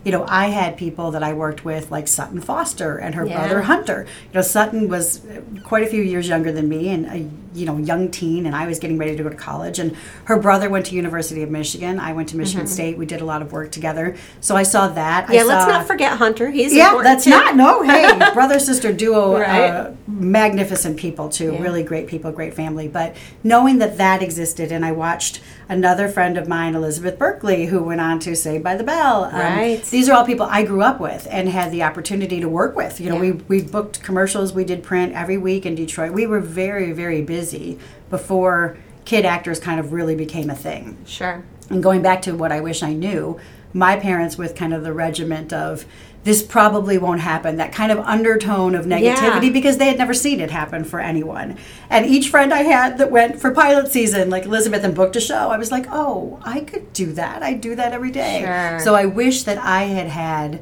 you 0.07 0.13
know, 0.13 0.25
I 0.29 0.45
had 0.47 0.77
people 0.77 1.11
that 1.11 1.21
I 1.21 1.33
worked 1.33 1.65
with 1.65 1.91
like 1.91 2.07
Sutton 2.07 2.39
Foster 2.39 2.95
and 2.97 3.13
her 3.15 3.25
Yeah. 3.25 3.37
brother 3.39 3.61
Hunter. 3.63 4.05
You 4.31 4.35
know, 4.35 4.41
Sutton 4.41 4.87
was 4.87 5.21
quite 5.65 5.83
a 5.83 5.87
few 5.87 6.01
years 6.01 6.29
younger 6.29 6.51
than 6.53 6.69
me 6.69 6.87
and 6.95 7.05
a 7.07 7.19
you 7.57 7.65
know 7.65 7.77
young 7.77 8.09
teen, 8.09 8.45
and 8.45 8.55
I 8.55 8.67
was 8.67 8.77
getting 8.79 8.97
ready 8.99 9.17
to 9.17 9.23
go 9.23 9.29
to 9.29 9.35
college. 9.35 9.79
And 9.79 9.89
her 10.25 10.37
brother 10.39 10.69
went 10.69 10.85
to 10.85 10.95
University 10.95 11.41
of 11.43 11.49
Michigan. 11.49 11.99
I 11.99 12.13
went 12.13 12.29
to 12.29 12.37
Michigan 12.37 12.67
State. 12.67 12.97
We 12.97 13.05
did 13.05 13.19
a 13.19 13.25
lot 13.25 13.41
of 13.41 13.51
work 13.51 13.71
together. 13.71 14.15
So 14.41 14.55
I 14.55 14.63
saw 14.63 14.87
that. 14.89 15.29
I 15.29 15.33
Yeah, 15.33 15.43
let's 15.43 15.67
not 15.67 15.87
forget 15.87 16.11
Hunter. 16.17 16.49
He's 16.51 16.73
yeah, 16.73 16.97
that's 17.03 17.23
too. 17.25 17.31
not 17.31 17.55
no. 17.57 17.81
Hey, 17.87 18.17
brother 18.33 18.59
sister 18.59 18.93
duo, 18.93 19.39
Right. 19.39 19.69
uh, 19.69 19.91
magnificent 20.07 20.97
people 20.97 21.29
too. 21.29 21.53
Yeah. 21.53 21.61
Really 21.61 21.83
great 21.83 22.07
people, 22.07 22.31
great 22.31 22.53
family. 22.53 22.87
But 22.87 23.15
knowing 23.43 23.79
that 23.79 23.97
that 23.97 24.21
existed, 24.21 24.71
and 24.71 24.85
I 24.85 24.91
watched 24.91 25.41
another 25.69 26.07
friend 26.07 26.37
of 26.37 26.47
mine, 26.47 26.75
Elizabeth 26.75 27.17
Berkley, 27.17 27.65
who 27.67 27.81
went 27.83 28.01
on 28.01 28.19
to 28.19 28.35
Saved 28.35 28.63
by 28.63 28.75
the 28.75 28.83
Bell. 28.83 29.25
Um, 29.25 29.33
Right. 29.35 29.85
These 29.97 30.09
are 30.09 30.13
all 30.13 30.25
people 30.25 30.45
I 30.47 30.61
grew 30.61 30.83
up 30.83 30.99
with 30.99 31.27
and 31.31 31.49
had 31.49 31.71
the 31.71 31.81
opportunity 31.81 32.39
to 32.39 32.47
work 32.47 32.75
with. 32.75 33.01
You 33.01 33.09
know, 33.09 33.15
Yeah. 33.15 33.31
we 33.31 33.31
we 33.47 33.61
booked 33.63 34.03
commercials, 34.03 34.53
we 34.53 34.63
did 34.63 34.83
print 34.83 35.13
every 35.15 35.39
week 35.39 35.65
in 35.65 35.73
Detroit. 35.73 36.11
We 36.11 36.27
were 36.27 36.39
very 36.39 36.91
very 36.91 37.23
busy 37.23 37.79
before 38.11 38.77
kid 39.05 39.25
actors 39.25 39.59
kind 39.59 39.79
of 39.79 39.91
really 39.93 40.13
became 40.13 40.51
a 40.51 40.55
thing 40.55 40.97
Sure. 41.07 41.41
and 41.71 41.81
going 41.81 42.03
back 42.03 42.21
to 42.21 42.33
what 42.35 42.51
I 42.51 42.59
wish 42.59 42.83
I 42.83 42.93
knew, 42.93 43.39
my 43.73 43.95
parents 43.95 44.37
with 44.37 44.53
kind 44.53 44.71
of 44.71 44.83
the 44.83 44.93
regiment 44.93 45.51
of 45.51 45.83
this 46.27 46.43
probably 46.43 46.97
won't 46.97 47.21
happen, 47.21 47.55
that 47.55 47.71
kind 47.71 47.89
of 47.89 47.99
undertone 47.99 48.75
of 48.75 48.85
negativity 48.85 49.45
Yeah. 49.45 49.49
because 49.53 49.77
they 49.77 49.87
had 49.87 49.97
never 49.97 50.13
seen 50.13 50.41
it 50.41 50.51
happen 50.51 50.83
for 50.83 50.99
anyone. 50.99 51.55
And 51.89 52.05
each 52.05 52.27
friend 52.27 52.53
I 52.53 52.63
had 52.63 52.97
that 52.97 53.09
went 53.09 53.39
for 53.39 53.51
pilot 53.51 53.89
season, 53.93 54.29
like 54.29 54.43
Elizabeth, 54.43 54.83
and 54.83 54.93
booked 54.93 55.15
a 55.15 55.21
show, 55.21 55.49
I 55.51 55.57
was 55.57 55.71
like, 55.71 55.85
oh, 55.89 56.37
I 56.43 56.59
could 56.59 56.91
do 56.91 57.13
that. 57.13 57.43
I 57.43 57.53
do 57.53 57.75
that 57.75 57.93
every 57.93 58.11
day. 58.11 58.41
Sure. 58.43 58.77
So 58.81 58.93
I 58.93 59.05
wish 59.05 59.43
that 59.43 59.57
I 59.57 59.83
had 59.83 60.07
had 60.07 60.61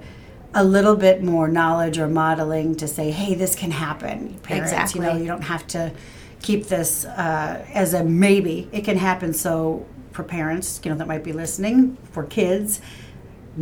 a 0.54 0.64
little 0.64 0.96
bit 0.96 1.24
more 1.24 1.48
knowledge 1.48 1.98
or 1.98 2.08
modeling 2.08 2.76
to 2.76 2.88
say, 2.88 3.10
hey, 3.10 3.34
this 3.34 3.56
can 3.56 3.72
happen. 3.72 4.38
Parents, 4.44 4.94
you 4.94 5.02
know, 5.02 5.18
you 5.18 5.26
don't 5.26 5.42
have 5.42 5.66
to 5.70 5.92
keep 6.44 6.68
this 6.68 7.06
uh, 7.06 7.66
as 7.74 7.96
a 7.96 8.04
maybe. 8.04 8.70
It 8.72 8.84
can 8.86 8.98
happen. 8.98 9.34
So 9.34 9.84
for 10.12 10.22
parents, 10.24 10.80
you 10.84 10.92
know, 10.92 10.98
that 10.98 11.08
might 11.08 11.24
be 11.24 11.34
listening, 11.34 11.98
for 12.12 12.24
kids, 12.24 12.82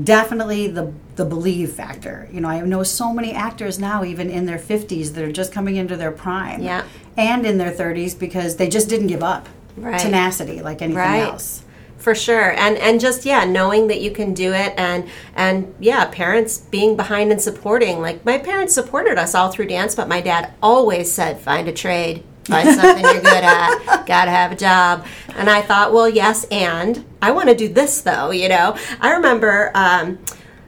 definitely 0.01 0.68
the 0.68 0.92
the 1.16 1.25
believe 1.25 1.74
factor. 1.74 2.28
You 2.31 2.42
know, 2.42 2.48
I 2.50 2.62
know 2.62 2.84
so 2.84 3.13
many 3.13 3.34
actors 3.34 3.78
now, 3.80 4.04
even 4.04 4.30
in 4.30 4.45
their 4.45 4.57
fifties, 4.57 5.13
that 5.13 5.24
are 5.24 5.31
just 5.31 5.51
coming 5.51 5.75
into 5.75 5.95
their 5.95 6.12
prime, 6.12 6.62
Yeah. 6.63 6.84
and 7.18 7.45
in 7.45 7.57
their 7.57 7.69
thirties 7.72 8.16
because 8.16 8.56
they 8.56 8.68
just 8.68 8.90
didn't 8.90 9.07
give 9.07 9.22
up. 9.24 9.48
Right. 9.78 10.00
Tenacity, 10.00 10.62
like 10.62 10.81
anything 10.81 10.98
Right. 10.98 11.22
else. 11.24 11.62
For 11.98 12.13
sure. 12.16 12.51
And 12.51 12.78
and 12.78 13.00
just 13.00 13.25
yeah, 13.25 13.45
knowing 13.45 13.88
that 13.88 14.01
you 14.01 14.12
can 14.12 14.34
do 14.34 14.51
it 14.54 14.74
and 14.78 15.06
and 15.36 15.74
yeah, 15.80 16.06
parents 16.06 16.57
being 16.57 16.98
behind 16.98 17.31
and 17.31 17.42
supporting. 17.42 18.01
Like 18.01 18.25
my 18.25 18.38
parents 18.38 18.74
supported 18.74 19.18
us 19.18 19.34
all 19.36 19.50
through 19.51 19.68
dance, 19.68 19.95
but 19.95 20.07
my 20.10 20.19
dad 20.19 20.54
always 20.62 21.12
said 21.12 21.40
find 21.40 21.68
a 21.68 21.72
trade. 21.72 22.24
Find 22.45 22.75
something 22.75 23.04
you're 23.04 23.22
good 23.22 23.44
at. 23.44 24.04
Got 24.07 24.25
to 24.25 24.31
have 24.31 24.51
a 24.51 24.56
job. 24.56 25.06
And 25.35 25.50
I 25.50 25.62
thought, 25.62 25.94
well, 25.94 26.09
yes, 26.09 26.45
and 26.52 27.06
I 27.21 27.31
want 27.31 27.50
to 27.50 27.56
do 27.56 27.69
this 27.69 28.02
though, 28.02 28.31
you 28.31 28.50
know. 28.50 28.78
I 29.00 29.12
remember 29.12 29.71
um 29.73 30.19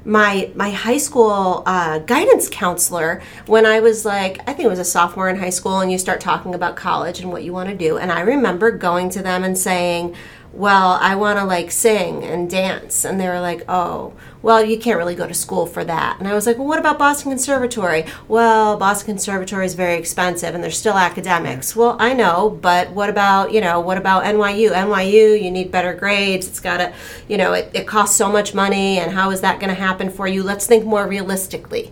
my 0.05 0.51
my 0.55 0.69
high 0.69 0.97
school 0.97 1.63
uh, 1.65 1.99
guidance 1.99 2.47
counselor 2.47 3.21
when 3.47 3.65
I 3.65 3.79
was 3.79 4.05
like 4.05 4.39
I 4.47 4.53
think 4.53 4.67
it 4.67 4.69
was 4.69 4.79
a 4.79 4.85
sophomore 4.85 5.29
in 5.29 5.35
high 5.35 5.49
school 5.49 5.79
and 5.79 5.91
you 5.91 5.97
start 5.97 6.21
talking 6.21 6.53
about 6.53 6.75
college 6.75 7.19
and 7.19 7.31
what 7.31 7.43
you 7.43 7.51
want 7.51 7.69
to 7.69 7.75
do 7.75 7.97
and 7.97 8.11
I 8.11 8.21
remember 8.21 8.69
going 8.71 9.09
to 9.09 9.23
them 9.23 9.43
and 9.43 9.57
saying 9.57 10.15
well 10.55 10.97
I 11.01 11.15
want 11.15 11.37
to 11.39 11.45
like 11.45 11.71
sing 11.71 12.23
and 12.23 12.49
dance. 12.49 13.05
And 13.05 13.19
they 13.19 13.27
were 13.27 13.39
like 13.39 13.63
oh 13.67 14.13
well 14.41 14.63
you 14.63 14.77
can't 14.77 14.97
really 14.97 15.15
go 15.15 15.27
to 15.27 15.33
school 15.33 15.65
for 15.65 15.83
that. 15.83 16.19
And 16.19 16.27
I 16.27 16.33
was 16.33 16.45
like 16.45 16.57
well 16.57 16.67
what 16.67 16.79
about 16.79 16.97
Boston 16.97 17.31
Conservatory? 17.31 18.05
Well 18.27 18.77
Boston 18.77 19.07
Conservatory 19.07 19.65
is 19.65 19.73
very 19.73 19.95
expensive 19.95 20.55
and 20.55 20.63
they're 20.63 20.71
still 20.71 20.97
academics. 20.97 21.75
Well 21.75 21.97
I 21.99 22.13
know 22.13 22.49
but 22.61 22.91
what 22.91 23.09
about 23.09 23.51
you 23.53 23.61
know 23.61 23.79
what 23.79 23.97
about 23.97 24.23
NYU 24.23 24.71
NYU 24.71 25.41
you 25.41 25.51
need 25.51 25.71
better 25.71 25.93
grades. 25.93 26.47
It's 26.47 26.59
got 26.59 26.77
to 26.77 26.93
you 27.27 27.37
know 27.37 27.53
it, 27.53 27.69
it 27.73 27.87
costs 27.87 28.15
so 28.15 28.31
much 28.31 28.53
money 28.53 28.99
and 28.99 29.11
how 29.11 29.31
is 29.31 29.41
that 29.41 29.59
going 29.59 29.69
to 29.69 29.79
happen 29.79 30.09
for 30.09 30.27
you? 30.27 30.43
Let's 30.43 30.65
think 30.65 30.85
more 30.85 31.07
realistically. 31.07 31.91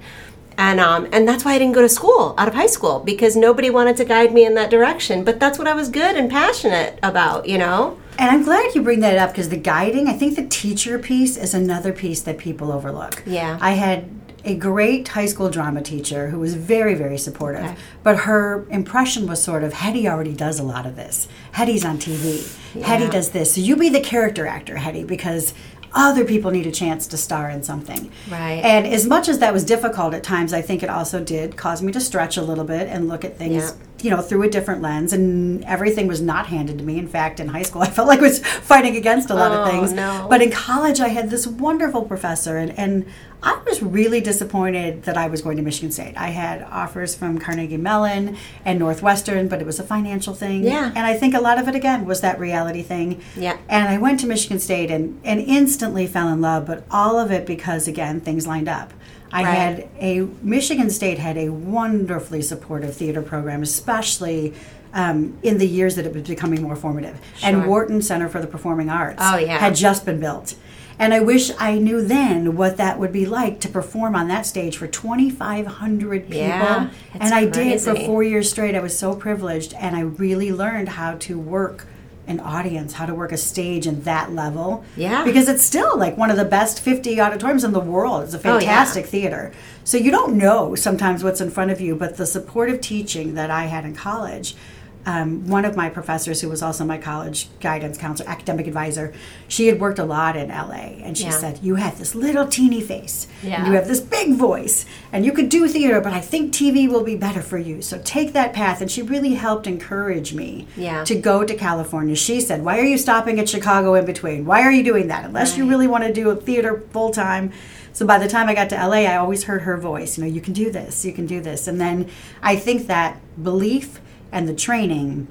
And 0.57 0.79
um, 0.79 1.07
and 1.11 1.27
that's 1.27 1.43
why 1.43 1.53
I 1.53 1.59
didn't 1.59 1.73
go 1.73 1.81
to 1.81 1.89
school 1.89 2.35
out 2.37 2.47
of 2.47 2.53
high 2.53 2.67
school 2.67 2.99
because 2.99 3.35
nobody 3.35 3.69
wanted 3.69 3.97
to 3.97 4.05
guide 4.05 4.33
me 4.33 4.45
in 4.45 4.53
that 4.55 4.69
direction. 4.69 5.23
But 5.23 5.39
that's 5.39 5.57
what 5.57 5.67
I 5.67 5.73
was 5.73 5.89
good 5.89 6.15
and 6.15 6.29
passionate 6.29 6.99
about 7.01 7.47
you 7.47 7.57
know 7.57 7.97
And 8.17 8.29
I'm 8.29 8.43
glad 8.43 8.75
you 8.75 8.81
bring 8.81 8.99
that 9.01 9.17
up 9.17 9.31
because 9.31 9.49
the 9.49 9.57
guiding, 9.57 10.07
I 10.07 10.13
think 10.13 10.35
the 10.35 10.45
teacher 10.45 10.99
piece 10.99 11.37
is 11.37 11.53
another 11.53 11.91
piece 11.91 12.21
that 12.21 12.37
people 12.37 12.71
overlook. 12.71 13.23
Yeah. 13.25 13.57
I 13.61 13.71
had 13.71 14.09
a 14.45 14.55
great 14.55 15.07
high 15.07 15.25
school 15.25 15.49
drama 15.49 15.81
teacher 15.81 16.29
who 16.29 16.39
was 16.39 16.55
very, 16.55 16.95
very 16.95 17.17
supportive. 17.17 17.63
Okay. 17.63 17.75
But 18.03 18.17
her 18.19 18.67
impression 18.69 19.25
was 19.25 19.41
sort 19.41 19.63
of 19.63 19.73
Hedy 19.73 20.05
already 20.05 20.33
does 20.33 20.59
a 20.59 20.63
lot 20.63 20.85
of 20.85 20.95
this. 20.95 21.27
Hedy's 21.53 21.85
on 21.85 21.97
TV. 21.97 22.39
Hedy 22.73 23.09
does 23.09 23.29
this. 23.29 23.55
So 23.55 23.61
you 23.61 23.75
be 23.75 23.89
the 23.89 24.01
character 24.01 24.45
actor, 24.45 24.75
Hedy, 24.75 25.07
because 25.07 25.53
other 25.93 26.25
people 26.25 26.51
need 26.51 26.67
a 26.67 26.71
chance 26.71 27.07
to 27.07 27.17
star 27.17 27.49
in 27.49 27.63
something. 27.63 28.11
Right. 28.29 28.61
And 28.63 28.85
as 28.87 29.05
much 29.05 29.29
as 29.29 29.39
that 29.39 29.53
was 29.53 29.63
difficult 29.63 30.13
at 30.13 30.23
times, 30.23 30.51
I 30.51 30.61
think 30.61 30.83
it 30.83 30.89
also 30.89 31.23
did 31.23 31.55
cause 31.55 31.81
me 31.81 31.91
to 31.93 32.01
stretch 32.01 32.35
a 32.35 32.41
little 32.41 32.65
bit 32.65 32.87
and 32.87 33.07
look 33.07 33.23
at 33.23 33.37
things 33.37 33.75
you 34.03 34.09
know, 34.09 34.21
through 34.21 34.43
a 34.43 34.49
different 34.49 34.81
lens, 34.81 35.13
and 35.13 35.63
everything 35.63 36.07
was 36.07 36.21
not 36.21 36.47
handed 36.47 36.77
to 36.77 36.83
me. 36.83 36.97
In 36.99 37.07
fact, 37.07 37.39
in 37.39 37.47
high 37.47 37.63
school, 37.63 37.81
I 37.87 37.89
felt 37.89 38.07
like 38.07 38.19
I 38.19 38.23
was 38.23 38.39
fighting 38.45 38.95
against 38.95 39.29
a 39.29 39.33
lot 39.33 39.51
Oh, 39.51 39.63
of 39.63 39.69
things. 39.69 39.93
no. 39.93 40.27
But 40.29 40.41
in 40.41 40.51
college, 40.51 40.99
I 40.99 41.07
had 41.07 41.29
this 41.29 41.47
wonderful 41.47 42.03
professor, 42.03 42.57
and, 42.57 42.77
and 42.77 43.05
I 43.41 43.59
was 43.65 43.81
really 43.81 44.21
disappointed 44.21 45.03
that 45.03 45.17
I 45.17 45.27
was 45.27 45.41
going 45.41 45.57
to 45.57 45.63
Michigan 45.63 45.91
State. 45.91 46.13
I 46.17 46.27
had 46.29 46.63
offers 46.63 47.13
from 47.15 47.39
Carnegie 47.39 47.75
Mellon 47.77 48.37
and 48.63 48.79
Northwestern, 48.79 49.47
but 49.49 49.59
it 49.61 49.65
was 49.65 49.79
a 49.79 49.83
financial 49.83 50.33
thing. 50.33 50.63
Yeah. 50.63 50.87
And 50.95 51.05
I 51.05 51.13
think 51.15 51.33
a 51.33 51.41
lot 51.41 51.57
of 51.59 51.67
it, 51.67 51.75
again, 51.75 52.05
was 52.05 52.21
that 52.21 52.39
reality 52.39 52.81
thing. 52.83 53.21
Yeah. 53.35 53.57
And 53.67 53.89
I 53.89 53.97
went 53.97 54.19
to 54.21 54.27
Michigan 54.27 54.59
State 54.59 54.89
and, 54.91 55.19
and 55.25 55.41
instantly 55.41 56.07
fell 56.07 56.29
in 56.29 56.39
love, 56.41 56.65
but 56.65 56.85
all 56.89 57.19
of 57.19 57.31
it 57.31 57.45
because, 57.45 57.87
again, 57.87 58.21
things 58.21 58.47
lined 58.47 58.69
up. 58.69 58.93
I 59.33 59.43
Right. 59.43 59.53
had 59.55 59.87
a 59.99 60.27
Michigan 60.43 60.89
State 60.89 61.17
had 61.17 61.37
a 61.37 61.49
wonderfully 61.49 62.41
supportive 62.41 62.95
theater 62.95 63.21
program, 63.21 63.63
especially 63.63 64.53
um, 64.93 65.35
in 65.41 65.57
the 65.57 65.67
years 65.67 65.95
that 65.95 66.05
it 66.05 66.13
was 66.13 66.21
becoming 66.23 66.61
more 66.61 66.75
formative. 66.75 67.19
And 67.43 67.65
Wharton 67.67 68.01
Center 68.03 68.29
for 68.29 68.39
the 68.39 68.45
Performing 68.47 68.89
Arts 68.91 69.17
Oh, 69.19 69.37
yeah. 69.37 69.57
had 69.57 69.73
just 69.75 70.05
been 70.05 70.19
built. 70.19 70.53
And 70.99 71.15
I 71.15 71.19
wish 71.19 71.49
I 71.57 71.79
knew 71.79 72.03
then 72.05 72.55
what 72.55 72.77
that 72.77 72.99
would 72.99 73.11
be 73.11 73.25
like 73.25 73.59
to 73.61 73.67
perform 73.69 74.15
on 74.15 74.27
that 74.27 74.45
stage 74.45 74.77
for 74.77 74.85
2,500 74.85 76.23
people. 76.29 76.37
Yeah, 76.37 76.89
it's 77.15 77.25
and 77.25 77.33
I 77.33 77.45
did 77.45 77.81
for 77.81 77.95
four 77.95 78.21
years 78.21 78.51
straight. 78.51 78.75
I 78.75 78.79
was 78.79 78.97
so 78.97 79.15
privileged, 79.15 79.73
and 79.73 79.95
I 79.95 80.01
really 80.01 80.51
learned 80.51 80.89
how 80.89 81.15
to 81.21 81.39
work 81.39 81.87
an 82.27 82.39
audience, 82.39 82.93
how 82.93 83.05
to 83.05 83.13
work 83.13 83.31
a 83.31 83.37
stage 83.37 83.85
in 83.85 84.01
that 84.03 84.31
level. 84.31 84.83
Yeah. 84.95 85.23
Because 85.25 85.49
it's 85.49 85.63
still 85.63 85.97
like 85.97 86.17
one 86.17 86.31
of 86.31 86.37
the 86.37 86.45
best 86.45 86.79
50 86.79 87.19
auditoriums 87.19 87.63
in 87.63 87.73
the 87.73 87.79
world. 87.79 88.23
It's 88.23 88.33
a 88.33 88.37
Oh, 88.37 88.53
yeah. 88.53 88.59
fantastic 88.59 89.05
theater. 89.07 89.51
So 89.83 89.97
you 89.97 90.09
don't 90.11 90.37
know 90.37 90.75
sometimes 90.75 91.23
what's 91.23 91.41
in 91.41 91.51
front 91.51 91.71
of 91.71 91.81
you, 91.81 91.95
but 91.95 92.15
the 92.17 92.25
supportive 92.25 92.79
teaching 92.79 93.33
that 93.35 93.51
I 93.51 93.65
had 93.65 93.83
in 93.83 93.93
college, 93.93 94.55
um, 95.05 95.47
one 95.47 95.65
of 95.65 95.75
my 95.75 95.89
professors, 95.89 96.41
who 96.41 96.49
was 96.49 96.61
also 96.61 96.85
my 96.85 96.97
college 96.97 97.49
guidance 97.59 97.97
counselor, 97.97 98.29
academic 98.29 98.67
advisor, 98.67 99.13
she 99.47 99.67
had 99.67 99.79
worked 99.79 99.99
a 99.99 100.05
lot 100.05 100.35
in 100.37 100.49
LA, 100.49 101.01
and 101.03 101.17
she 101.17 101.25
Yeah. 101.25 101.31
said, 101.31 101.59
"You 101.61 101.75
have 101.75 101.99
this 101.99 102.15
little 102.15 102.47
teeny 102.47 102.79
face, 102.81 103.27
and 103.43 103.67
you 103.67 103.73
have 103.73 103.87
this 103.87 103.99
big 103.99 104.35
voice, 104.35 104.85
and 105.11 105.25
you 105.25 105.31
could 105.33 105.49
do 105.49 105.67
theater, 105.67 105.99
but 105.99 106.13
I 106.13 106.21
think 106.21 106.53
TV 106.53 106.87
will 106.87 107.03
be 107.03 107.15
better 107.15 107.41
for 107.41 107.57
you. 107.57 107.81
So 107.81 107.99
take 108.03 108.33
that 108.33 108.53
path." 108.53 108.79
And 108.81 108.89
she 108.89 109.01
really 109.01 109.33
helped 109.33 109.67
encourage 109.67 110.33
me 110.33 110.67
Yeah. 110.77 111.03
to 111.03 111.15
go 111.15 111.43
to 111.43 111.53
California. 111.53 112.15
She 112.15 112.39
said, 112.39 112.63
"Why 112.63 112.79
are 112.79 112.85
you 112.85 112.97
stopping 112.97 113.39
at 113.39 113.49
Chicago 113.49 113.95
in 113.95 114.05
between? 114.05 114.45
Why 114.45 114.61
are 114.61 114.71
you 114.71 114.83
doing 114.83 115.07
that? 115.09 115.25
Unless 115.25 115.57
you 115.57 115.67
really 115.67 115.87
want 115.87 116.05
to 116.05 116.13
do 116.13 116.29
a 116.29 116.35
theater 116.35 116.81
full 116.91 117.09
time." 117.11 117.51
So 117.91 118.07
by 118.07 118.17
the 118.17 118.27
time 118.27 118.49
I 118.49 118.55
got 118.55 118.69
to 118.69 118.75
LA, 118.75 119.05
I 119.05 119.17
always 119.17 119.43
heard 119.43 119.61
her 119.63 119.77
voice. 119.77 120.17
You 120.17 120.23
know, 120.23 120.29
you 120.29 120.41
can 120.41 120.53
do 120.53 120.71
this. 120.71 121.05
You 121.05 121.11
can 121.11 121.27
do 121.27 121.41
this. 121.41 121.67
And 121.67 121.79
then 121.79 122.07
I 122.41 122.55
think 122.55 122.87
that 122.87 123.17
belief 123.41 123.99
and 124.33 124.49
the 124.49 124.53
training 124.53 125.27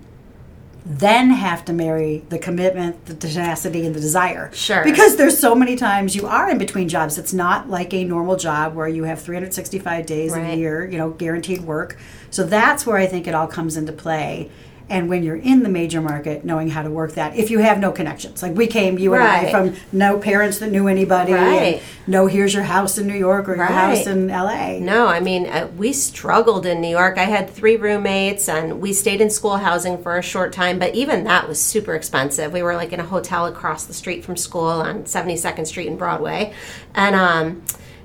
then 0.85 1.31
have 1.31 1.65
to 1.65 1.73
marry 1.73 2.25
the 2.29 2.39
commitment, 2.39 3.07
the 3.07 3.15
tenacity, 3.15 3.87
and 3.87 3.95
the 3.95 4.01
desire. 4.01 4.51
Sure. 4.53 4.83
Because 4.83 5.17
there's 5.17 5.39
so 5.39 5.55
many 5.55 5.77
times 5.77 6.17
you 6.17 6.27
are 6.27 6.51
in 6.51 6.59
between 6.59 6.89
jobs. 6.89 7.19
It's 7.19 7.33
not 7.33 7.71
like 7.71 7.95
a 7.95 8.05
normal 8.05 8.37
job 8.37 8.75
where 8.75 8.89
you 8.89 9.05
have 9.05 9.21
365 9.21 10.07
days 10.07 10.35
a 10.35 10.57
year, 10.57 10.85
you 10.85 10.99
know, 10.99 11.11
guaranteed 11.11 11.61
work. 11.61 11.99
So 12.31 12.43
that's 12.43 12.85
where 12.85 12.97
I 12.97 13.07
think 13.07 13.29
it 13.29 13.35
all 13.35 13.47
comes 13.47 13.77
into 13.77 13.93
play. 13.93 14.51
And 14.93 15.09
when 15.09 15.23
you're 15.23 15.37
in 15.37 15.63
the 15.63 15.71
major 15.71 16.03
market, 16.03 16.45
knowing 16.45 16.69
how 16.69 16.83
to 16.83 16.91
work 16.91 17.13
that, 17.13 17.35
if 17.35 17.49
you 17.51 17.61
have 17.61 17.79
no 17.79 17.93
connections, 17.93 18.43
like 18.43 18.55
we 18.55 18.67
came, 18.67 18.99
you 18.99 19.15
and 19.15 19.23
I, 19.23 19.51
from 19.51 19.75
no 19.91 20.19
parents 20.19 20.59
that 20.59 20.71
knew 20.71 20.87
anybody, 20.87 21.33
Right. 21.33 21.81
no, 22.07 22.27
here's 22.27 22.53
your 22.53 22.65
house 22.65 22.99
in 22.99 23.07
New 23.07 23.15
York 23.17 23.49
or 23.49 23.57
your 23.57 23.65
house 23.65 24.07
in 24.07 24.29
LA. 24.29 24.79
No, 24.81 25.07
I 25.07 25.21
mean, 25.21 25.47
uh, 25.47 25.69
we 25.79 25.95
struggled 25.95 26.67
in 26.67 26.83
New 26.83 26.91
York. 26.91 27.17
I 27.17 27.25
had 27.25 27.49
three 27.49 27.77
roommates 27.77 28.51
and 28.51 28.83
we 28.83 28.93
stayed 28.93 29.23
in 29.23 29.31
school 29.31 29.57
housing 29.57 29.97
for 30.03 30.19
a 30.19 30.23
short 30.23 30.53
time, 30.53 30.79
but 30.79 30.95
even 30.95 31.25
that 31.25 31.49
was 31.49 31.59
super 31.59 31.95
expensive. 31.95 32.53
We 32.53 32.63
were 32.63 32.77
like 32.77 32.93
in 32.93 33.01
a 33.01 33.05
hotel 33.07 33.47
across 33.47 33.87
the 33.87 33.95
street 33.95 34.27
from 34.27 34.37
school 34.37 34.69
on 34.69 35.05
72nd 35.05 35.67
Street 35.67 35.89
and 35.89 35.97
Broadway. 35.99 36.53
And, 36.95 37.17
um, 37.17 37.63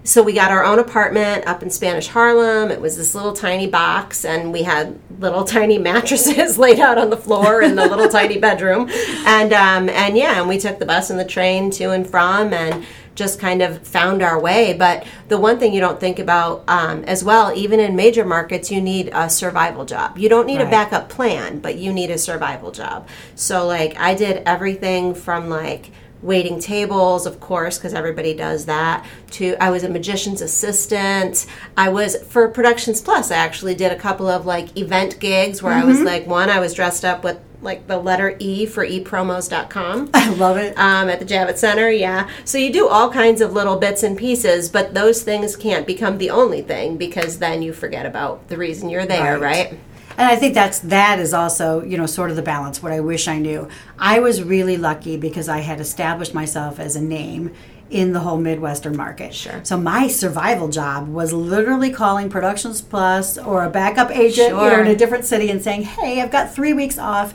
so 0.07 0.23
we 0.23 0.31
got 0.31 0.51
our 0.51 0.63
own 0.63 0.79
apartment 0.79 1.45
up 1.47 1.61
in 1.61 1.69
Spanish 1.69 2.07
Harlem. 2.07 2.71
It 2.71 2.79
was 2.79 2.95
this 2.95 3.13
little 3.13 3.33
tiny 3.33 3.67
box, 3.67 4.23
and 4.23 4.53
we 4.53 4.63
had 4.63 4.97
little 5.19 5.43
tiny 5.57 5.77
mattresses 5.77 6.57
laid 6.57 6.79
out 6.79 6.97
on 6.97 7.09
the 7.09 7.17
floor 7.17 7.61
in 7.61 7.75
the 7.75 7.85
little 7.85 8.07
tiny 8.07 8.37
bedroom. 8.39 8.89
And 9.25 9.51
um, 9.51 9.89
and 9.89 10.15
yeah, 10.15 10.39
and 10.39 10.47
we 10.47 10.59
took 10.59 10.79
the 10.79 10.85
bus 10.85 11.09
and 11.09 11.19
the 11.19 11.25
train 11.25 11.71
to 11.71 11.91
and 11.91 12.09
from, 12.09 12.53
and 12.53 12.85
just 13.15 13.37
kind 13.37 13.61
of 13.61 13.85
found 13.85 14.21
our 14.21 14.39
way. 14.39 14.71
But 14.71 15.05
the 15.27 15.37
one 15.37 15.59
thing 15.59 15.73
you 15.73 15.81
don't 15.81 15.99
think 15.99 16.19
about 16.19 16.63
um, 16.69 17.03
as 17.03 17.21
well, 17.21 17.51
even 17.53 17.81
in 17.81 17.93
major 17.97 18.23
markets, 18.23 18.71
you 18.71 18.79
need 18.79 19.09
a 19.13 19.29
survival 19.29 19.83
job. 19.83 20.17
You 20.17 20.29
don't 20.29 20.47
need 20.47 20.61
a 20.61 20.69
backup 20.69 21.09
plan, 21.09 21.59
but 21.59 21.75
you 21.75 21.91
need 21.91 22.11
a 22.11 22.17
survival 22.17 22.71
job. 22.71 23.09
So 23.35 23.67
like 23.67 23.99
I 23.99 24.15
did 24.15 24.43
everything 24.45 25.13
from 25.13 25.49
like 25.49 25.91
waiting 26.21 26.59
tables 26.59 27.25
of 27.25 27.39
course 27.39 27.77
because 27.77 27.93
everybody 27.93 28.33
does 28.33 28.65
that 28.65 29.05
to 29.29 29.55
i 29.63 29.69
was 29.69 29.83
a 29.83 29.89
magician's 29.89 30.41
assistant 30.41 31.45
i 31.77 31.87
was 31.89 32.15
for 32.23 32.47
productions 32.47 33.01
plus 33.01 33.29
i 33.31 33.35
actually 33.35 33.75
did 33.75 33.91
a 33.91 33.95
couple 33.95 34.27
of 34.27 34.45
like 34.45 34.75
event 34.77 35.19
gigs 35.19 35.61
where 35.61 35.73
i 35.73 35.83
was 35.83 36.01
like 36.01 36.25
one 36.25 36.49
i 36.49 36.59
was 36.59 36.73
dressed 36.73 37.05
up 37.05 37.23
with 37.23 37.39
like 37.61 37.87
the 37.87 37.97
letter 37.97 38.35
e 38.39 38.65
for 38.65 38.85
epromos.com 38.85 40.09
I 40.13 40.29
love 40.29 40.57
it. 40.57 40.77
um, 40.77 41.09
at 41.09 41.17
the 41.19 41.25
Javits 41.25 41.57
Center. 41.57 41.89
Yeah. 41.89 42.29
So 42.45 42.57
you 42.59 42.71
do 42.71 42.87
all 42.87 43.09
kinds 43.11 43.41
of 43.41 43.51
little 43.53 43.77
bits 43.77 44.03
and 44.03 44.15
pieces, 44.15 44.69
but 44.69 44.93
those 44.93 45.23
things 45.23 45.55
can't 45.55 45.87
become 45.87 46.19
the 46.19 46.29
only 46.29 46.61
thing 46.61 46.97
because 46.97 47.39
then 47.39 47.63
you 47.63 47.73
forget 47.73 48.05
about 48.05 48.47
the 48.47 48.57
reason 48.57 48.89
you're 48.89 49.07
there, 49.07 49.39
Right. 49.39 49.71
right? 49.71 49.79
And 50.17 50.27
I 50.27 50.35
think 50.35 50.55
that's 50.55 50.79
that 50.79 51.19
is 51.19 51.33
also 51.33 51.83
you 51.83 51.97
know 51.97 52.07
sort 52.07 52.31
of 52.31 52.35
the 52.35 52.41
balance. 52.41 52.81
What 52.81 52.91
I 52.91 52.99
wish 52.99 53.27
I 53.27 53.37
knew. 53.37 53.67
I 53.99 54.19
was 54.19 54.43
really 54.43 54.75
lucky 54.75 55.15
because 55.15 55.47
I 55.47 55.59
had 55.59 55.79
established 55.79 56.33
myself 56.33 56.79
as 56.79 56.95
a 56.95 57.01
name 57.01 57.53
in 57.89 58.11
the 58.11 58.19
whole 58.19 58.37
Midwestern 58.37 58.97
market. 58.97 59.33
Sure. 59.33 59.61
So 59.63 59.77
my 59.77 60.07
survival 60.07 60.67
job 60.67 61.07
was 61.07 61.31
literally 61.31 61.89
calling 61.89 62.29
Productions 62.29 62.81
Plus 62.81 63.37
or 63.37 63.63
a 63.63 63.69
backup 63.69 64.11
agent 64.11 64.49
you 64.49 64.55
know, 64.55 64.81
in 64.81 64.87
a 64.87 64.95
different 64.95 65.25
city 65.25 65.49
and 65.49 65.61
saying, 65.61 65.83
"Hey, 65.83 66.21
I've 66.21 66.31
got 66.31 66.53
three 66.53 66.73
weeks 66.73 66.97
off." 66.97 67.33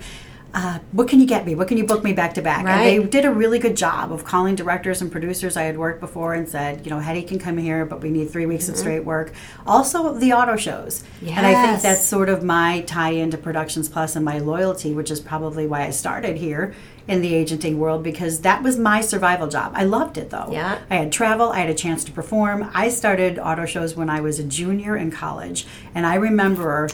Uh, 0.55 0.79
what 0.93 1.09
can 1.09 1.19
you 1.19 1.27
get 1.27 1.47
me? 1.47 1.55
What 1.55 1.67
can 1.69 1.79
you 1.79 1.85
book 1.87 2.05
me 2.05 2.13
back 2.13 2.35
to 2.35 2.43
back? 2.43 2.67
And 2.67 2.81
they 2.87 3.03
did 3.09 3.25
a 3.25 3.31
really 3.33 3.59
good 3.59 3.75
job 3.77 4.13
of 4.13 4.25
calling 4.25 4.55
directors 4.55 5.01
and 5.01 5.11
producers 5.11 5.57
I 5.57 5.63
had 5.63 5.79
worked 5.79 5.99
before 6.01 6.35
and 6.35 6.47
said, 6.47 6.85
you 6.85 6.91
know, 6.91 6.99
Hedy 7.01 7.27
can 7.27 7.39
come 7.39 7.57
here, 7.57 7.87
but 7.87 8.03
we 8.03 8.11
need 8.11 8.31
three 8.31 8.45
weeks 8.47 8.65
Mm-hmm. 8.65 8.73
of 8.73 8.79
straight 8.79 9.05
work. 9.05 9.33
Also, 9.67 10.13
the 10.13 10.35
auto 10.35 10.57
shows. 10.57 11.05
And 11.27 11.47
I 11.47 11.55
think 11.67 11.81
that's 11.83 12.05
sort 12.05 12.29
of 12.29 12.45
my 12.45 12.83
tie 12.83 13.11
into 13.13 13.39
Productions 13.39 13.89
Plus 13.89 14.15
and 14.15 14.25
my 14.25 14.39
loyalty, 14.39 14.93
which 14.93 15.11
is 15.11 15.21
probably 15.21 15.67
why 15.67 15.83
I 15.87 15.91
started 15.91 16.37
here 16.37 16.75
in 17.09 17.23
the 17.23 17.35
agenting 17.35 17.79
world 17.81 18.03
because 18.05 18.43
that 18.43 18.63
was 18.63 18.79
my 18.79 19.01
survival 19.01 19.49
job. 19.49 19.73
I 19.75 19.85
loved 19.85 20.19
it 20.19 20.31
though. 20.31 20.49
Yeah. 20.53 20.79
I 20.91 20.97
had 20.97 21.11
travel, 21.13 21.51
I 21.51 21.61
had 21.61 21.71
a 21.71 21.75
chance 21.75 22.05
to 22.05 22.13
perform. 22.13 22.71
I 22.75 22.91
started 22.91 23.39
auto 23.39 23.65
shows 23.65 23.97
when 23.97 24.11
I 24.11 24.21
was 24.21 24.39
a 24.39 24.45
junior 24.45 24.97
in 24.97 25.11
college, 25.11 25.67
and 25.95 26.07
I 26.07 26.15
remember 26.17 26.89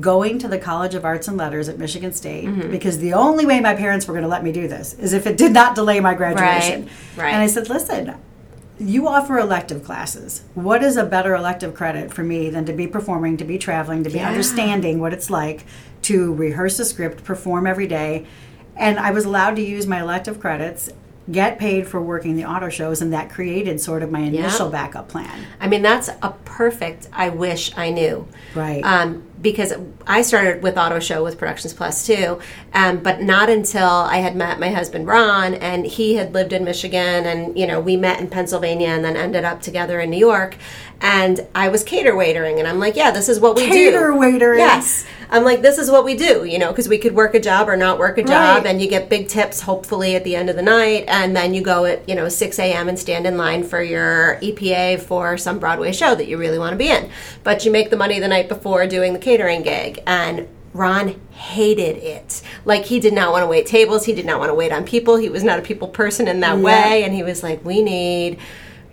going 0.00 0.38
to 0.38 0.48
the 0.48 0.58
College 0.58 0.94
of 0.94 1.04
Arts 1.04 1.28
and 1.28 1.36
Letters 1.36 1.68
at 1.68 1.78
Michigan 1.78 2.12
State 2.12 2.44
Mm-hmm. 2.46 2.70
because 2.70 2.98
the 2.98 3.12
only 3.12 3.44
way 3.44 3.60
my 3.60 3.74
parents 3.74 4.06
were 4.06 4.14
going 4.14 4.22
to 4.22 4.28
let 4.28 4.42
me 4.42 4.52
do 4.52 4.66
this 4.68 4.94
is 4.94 5.12
if 5.12 5.26
it 5.26 5.36
did 5.36 5.52
not 5.52 5.74
delay 5.74 6.00
my 6.00 6.14
graduation. 6.14 6.84
Right, 7.16 7.24
right. 7.24 7.32
And 7.34 7.42
I 7.42 7.46
said, 7.46 7.68
"Listen, 7.68 8.14
you 8.78 9.06
offer 9.06 9.38
elective 9.38 9.84
classes. 9.84 10.44
What 10.54 10.82
is 10.82 10.96
a 10.96 11.04
better 11.04 11.34
elective 11.34 11.74
credit 11.74 12.12
for 12.12 12.22
me 12.22 12.48
than 12.50 12.64
to 12.64 12.72
be 12.72 12.86
performing, 12.86 13.36
to 13.36 13.44
be 13.44 13.58
traveling, 13.58 14.02
to 14.04 14.10
be 14.10 14.16
Yeah. 14.18 14.28
understanding 14.28 14.98
what 14.98 15.12
it's 15.12 15.28
like 15.30 15.64
to 16.02 16.32
rehearse 16.34 16.78
a 16.80 16.84
script, 16.84 17.22
perform 17.22 17.66
every 17.66 17.86
day? 17.86 18.26
And 18.76 18.98
I 18.98 19.10
was 19.10 19.24
allowed 19.26 19.56
to 19.56 19.62
use 19.62 19.86
my 19.86 20.00
elective 20.00 20.40
credits, 20.40 20.88
get 21.30 21.58
paid 21.58 21.86
for 21.86 22.00
working 22.00 22.36
the 22.36 22.44
auto 22.44 22.68
shows, 22.68 23.00
and 23.00 23.12
that 23.12 23.30
created 23.30 23.80
sort 23.80 24.02
of 24.02 24.10
my 24.10 24.20
initial 24.20 24.68
backup 24.68 25.08
plan. 25.08 25.46
I 25.60 25.68
mean, 25.68 25.82
that's 25.82 26.08
a 26.08 26.34
perfect 26.44 27.08
I 27.12 27.28
wish 27.28 27.76
I 27.76 27.90
knew. 27.90 28.26
Right. 28.54 28.82
Um, 28.84 29.22
because 29.40 29.72
I 30.06 30.22
started 30.22 30.62
with 30.62 30.78
Auto 30.78 31.00
Show 31.00 31.24
with 31.24 31.36
Productions 31.36 31.74
Plus 31.74 32.06
too, 32.06 32.40
um, 32.74 32.98
but 32.98 33.22
not 33.22 33.50
until 33.50 33.88
I 33.88 34.18
had 34.18 34.36
met 34.36 34.60
my 34.60 34.70
husband 34.70 35.06
Ron, 35.06 35.54
and 35.54 35.84
he 35.84 36.14
had 36.14 36.32
lived 36.32 36.52
in 36.52 36.64
Michigan, 36.64 37.26
and 37.26 37.58
you 37.58 37.66
know 37.66 37.80
we 37.80 37.96
met 37.96 38.20
in 38.20 38.28
Pennsylvania, 38.28 38.88
and 38.88 39.04
then 39.04 39.16
ended 39.16 39.44
up 39.44 39.60
together 39.60 40.00
in 40.00 40.10
New 40.10 40.18
York. 40.18 40.56
And 41.04 41.44
I 41.52 41.68
was 41.68 41.82
cater 41.82 42.12
waitering, 42.14 42.60
and 42.60 42.68
I'm 42.68 42.78
like, 42.78 42.94
yeah, 42.94 43.10
this 43.10 43.28
is 43.28 43.40
what 43.40 43.56
we 43.56 43.62
do. 43.66 43.72
Cater 43.72 44.12
waitering. 44.12 44.58
Yes, 44.58 45.04
I'm 45.30 45.42
like, 45.42 45.60
this 45.60 45.76
is 45.78 45.90
what 45.90 46.04
we 46.04 46.14
do, 46.14 46.44
you 46.44 46.60
know, 46.60 46.68
because 46.70 46.88
we 46.88 46.96
could 46.96 47.12
work 47.14 47.34
a 47.34 47.40
job 47.40 47.68
or 47.68 47.76
not 47.76 47.98
work 47.98 48.18
a 48.18 48.22
job, 48.22 48.58
Right. 48.62 48.66
and 48.66 48.80
you 48.80 48.88
get 48.88 49.08
big 49.08 49.26
tips 49.28 49.62
hopefully 49.62 50.14
at 50.14 50.22
the 50.22 50.36
end 50.36 50.48
of 50.48 50.54
the 50.54 50.62
night, 50.62 51.04
and 51.08 51.34
then 51.34 51.54
you 51.54 51.60
go 51.60 51.84
at 51.86 52.08
you 52.08 52.14
know 52.14 52.28
6 52.28 52.58
a.m. 52.60 52.88
and 52.88 52.96
stand 52.96 53.26
in 53.26 53.36
line 53.36 53.64
for 53.64 53.82
your 53.82 54.38
EPA 54.42 55.00
for 55.00 55.36
some 55.36 55.58
Broadway 55.58 55.90
show 55.92 56.14
that 56.14 56.28
you 56.28 56.38
really 56.38 56.58
want 56.58 56.72
to 56.72 56.76
be 56.78 56.88
in, 56.88 57.10
but 57.42 57.64
you 57.64 57.72
make 57.72 57.90
the 57.90 57.96
money 57.96 58.20
the 58.20 58.28
night 58.28 58.48
before 58.48 58.86
doing 58.86 59.12
the 59.12 59.18
catering 59.18 59.62
gig, 59.62 60.00
and 60.06 60.46
Ron 60.72 61.20
hated 61.32 61.96
it. 61.98 62.40
Like 62.64 62.84
he 62.84 63.00
did 63.00 63.12
not 63.12 63.32
want 63.32 63.42
to 63.42 63.48
wait 63.48 63.66
tables, 63.66 64.04
he 64.06 64.12
did 64.14 64.24
not 64.24 64.38
want 64.38 64.50
to 64.50 64.54
wait 64.54 64.70
on 64.72 64.84
people. 64.84 65.16
He 65.16 65.28
was 65.28 65.42
not 65.42 65.58
a 65.58 65.62
people 65.62 65.88
person 65.88 66.28
in 66.28 66.38
that 66.40 66.58
Yeah. 66.58 66.62
way, 66.62 67.02
and 67.02 67.12
he 67.12 67.24
was 67.24 67.42
like, 67.42 67.64
we 67.64 67.82
need 67.82 68.38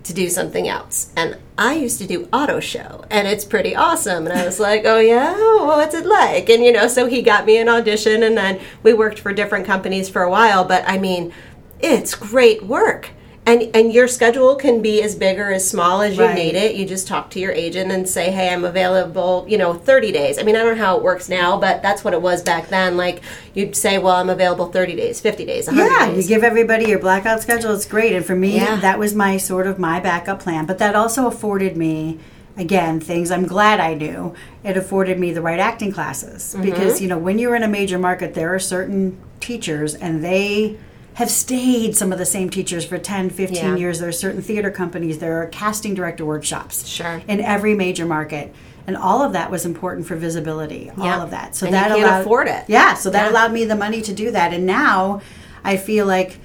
to 0.04 0.14
do 0.14 0.28
something 0.28 0.68
else. 0.68 1.12
And 1.16 1.38
I 1.58 1.74
used 1.74 1.98
to 1.98 2.06
do 2.06 2.28
auto 2.32 2.60
show 2.60 3.04
and 3.10 3.28
it's 3.28 3.44
pretty 3.44 3.76
awesome. 3.76 4.26
And 4.26 4.36
I 4.36 4.44
was 4.44 4.58
like, 4.58 4.82
oh 4.84 4.98
yeah, 4.98 5.32
well, 5.32 5.66
what's 5.76 5.94
it 5.94 6.06
like? 6.06 6.48
And 6.48 6.64
you 6.64 6.72
know, 6.72 6.88
so 6.88 7.06
he 7.06 7.22
got 7.22 7.46
me 7.46 7.58
an 7.58 7.68
audition 7.68 8.22
and 8.22 8.36
then 8.36 8.60
we 8.82 8.94
worked 8.94 9.18
for 9.18 9.32
different 9.32 9.66
companies 9.66 10.08
for 10.08 10.22
a 10.22 10.30
while. 10.30 10.64
But 10.64 10.84
I 10.86 10.98
mean, 10.98 11.32
it's 11.80 12.14
great 12.14 12.62
work 12.62 13.10
and 13.46 13.74
and 13.74 13.92
your 13.92 14.06
schedule 14.06 14.54
can 14.54 14.82
be 14.82 15.02
as 15.02 15.14
big 15.14 15.38
or 15.38 15.50
as 15.50 15.68
small 15.68 16.02
as 16.02 16.16
you 16.16 16.24
right. 16.24 16.34
need 16.34 16.54
it 16.54 16.74
you 16.74 16.84
just 16.84 17.06
talk 17.06 17.30
to 17.30 17.40
your 17.40 17.52
agent 17.52 17.90
and 17.90 18.08
say 18.08 18.30
hey 18.30 18.52
i'm 18.52 18.64
available 18.64 19.44
you 19.48 19.56
know 19.56 19.72
30 19.74 20.12
days 20.12 20.38
i 20.38 20.42
mean 20.42 20.54
i 20.56 20.62
don't 20.62 20.76
know 20.76 20.84
how 20.84 20.96
it 20.96 21.02
works 21.02 21.28
now 21.28 21.58
but 21.58 21.82
that's 21.82 22.04
what 22.04 22.12
it 22.12 22.20
was 22.20 22.42
back 22.42 22.68
then 22.68 22.96
like 22.96 23.22
you'd 23.54 23.74
say 23.74 23.98
well 23.98 24.16
i'm 24.16 24.30
available 24.30 24.66
30 24.66 24.94
days 24.94 25.20
50 25.20 25.44
days 25.44 25.68
yeah 25.72 26.06
days. 26.06 26.28
you 26.28 26.36
give 26.36 26.44
everybody 26.44 26.86
your 26.86 26.98
blackout 26.98 27.40
schedule 27.40 27.72
it's 27.74 27.86
great 27.86 28.14
and 28.14 28.24
for 28.24 28.36
me 28.36 28.56
yeah. 28.56 28.76
that 28.76 28.98
was 28.98 29.14
my 29.14 29.36
sort 29.36 29.66
of 29.66 29.78
my 29.78 30.00
backup 30.00 30.40
plan 30.40 30.66
but 30.66 30.78
that 30.78 30.94
also 30.94 31.26
afforded 31.26 31.76
me 31.76 32.18
again 32.56 33.00
things 33.00 33.30
i'm 33.30 33.46
glad 33.46 33.80
i 33.80 33.94
knew 33.94 34.34
it 34.62 34.76
afforded 34.76 35.18
me 35.18 35.32
the 35.32 35.40
right 35.40 35.60
acting 35.60 35.90
classes 35.90 36.52
mm-hmm. 36.52 36.62
because 36.62 37.00
you 37.00 37.08
know 37.08 37.18
when 37.18 37.38
you're 37.38 37.54
in 37.54 37.62
a 37.62 37.68
major 37.68 37.98
market 37.98 38.34
there 38.34 38.54
are 38.54 38.58
certain 38.58 39.18
teachers 39.40 39.94
and 39.94 40.22
they 40.22 40.78
have 41.20 41.30
stayed 41.30 41.94
some 41.94 42.12
of 42.12 42.18
the 42.18 42.24
same 42.24 42.48
teachers 42.48 42.82
for 42.82 42.96
10 42.96 43.28
15 43.28 43.56
yeah. 43.56 43.76
years 43.76 43.98
there 43.98 44.08
are 44.08 44.12
certain 44.12 44.40
theater 44.40 44.70
companies 44.70 45.18
there 45.18 45.42
are 45.42 45.46
casting 45.48 45.94
director 45.94 46.24
workshops 46.24 46.86
sure 46.86 47.20
in 47.28 47.40
every 47.40 47.74
major 47.74 48.06
market 48.06 48.54
and 48.86 48.96
all 48.96 49.22
of 49.22 49.34
that 49.34 49.50
was 49.50 49.66
important 49.66 50.06
for 50.06 50.16
visibility 50.16 50.90
all 50.96 51.20
of 51.20 51.30
that 51.30 51.54
so 51.54 51.66
and 51.66 51.74
that 51.74 51.90
allowed 51.90 52.22
afford 52.22 52.48
it 52.48 52.64
yeah 52.68 52.94
so 52.94 53.10
that 53.10 53.26
yeah. 53.26 53.30
allowed 53.30 53.52
me 53.52 53.66
the 53.66 53.76
money 53.76 54.00
to 54.00 54.14
do 54.14 54.30
that 54.30 54.54
and 54.54 54.64
now 54.64 55.20
i 55.62 55.76
feel 55.76 56.06
like 56.06 56.38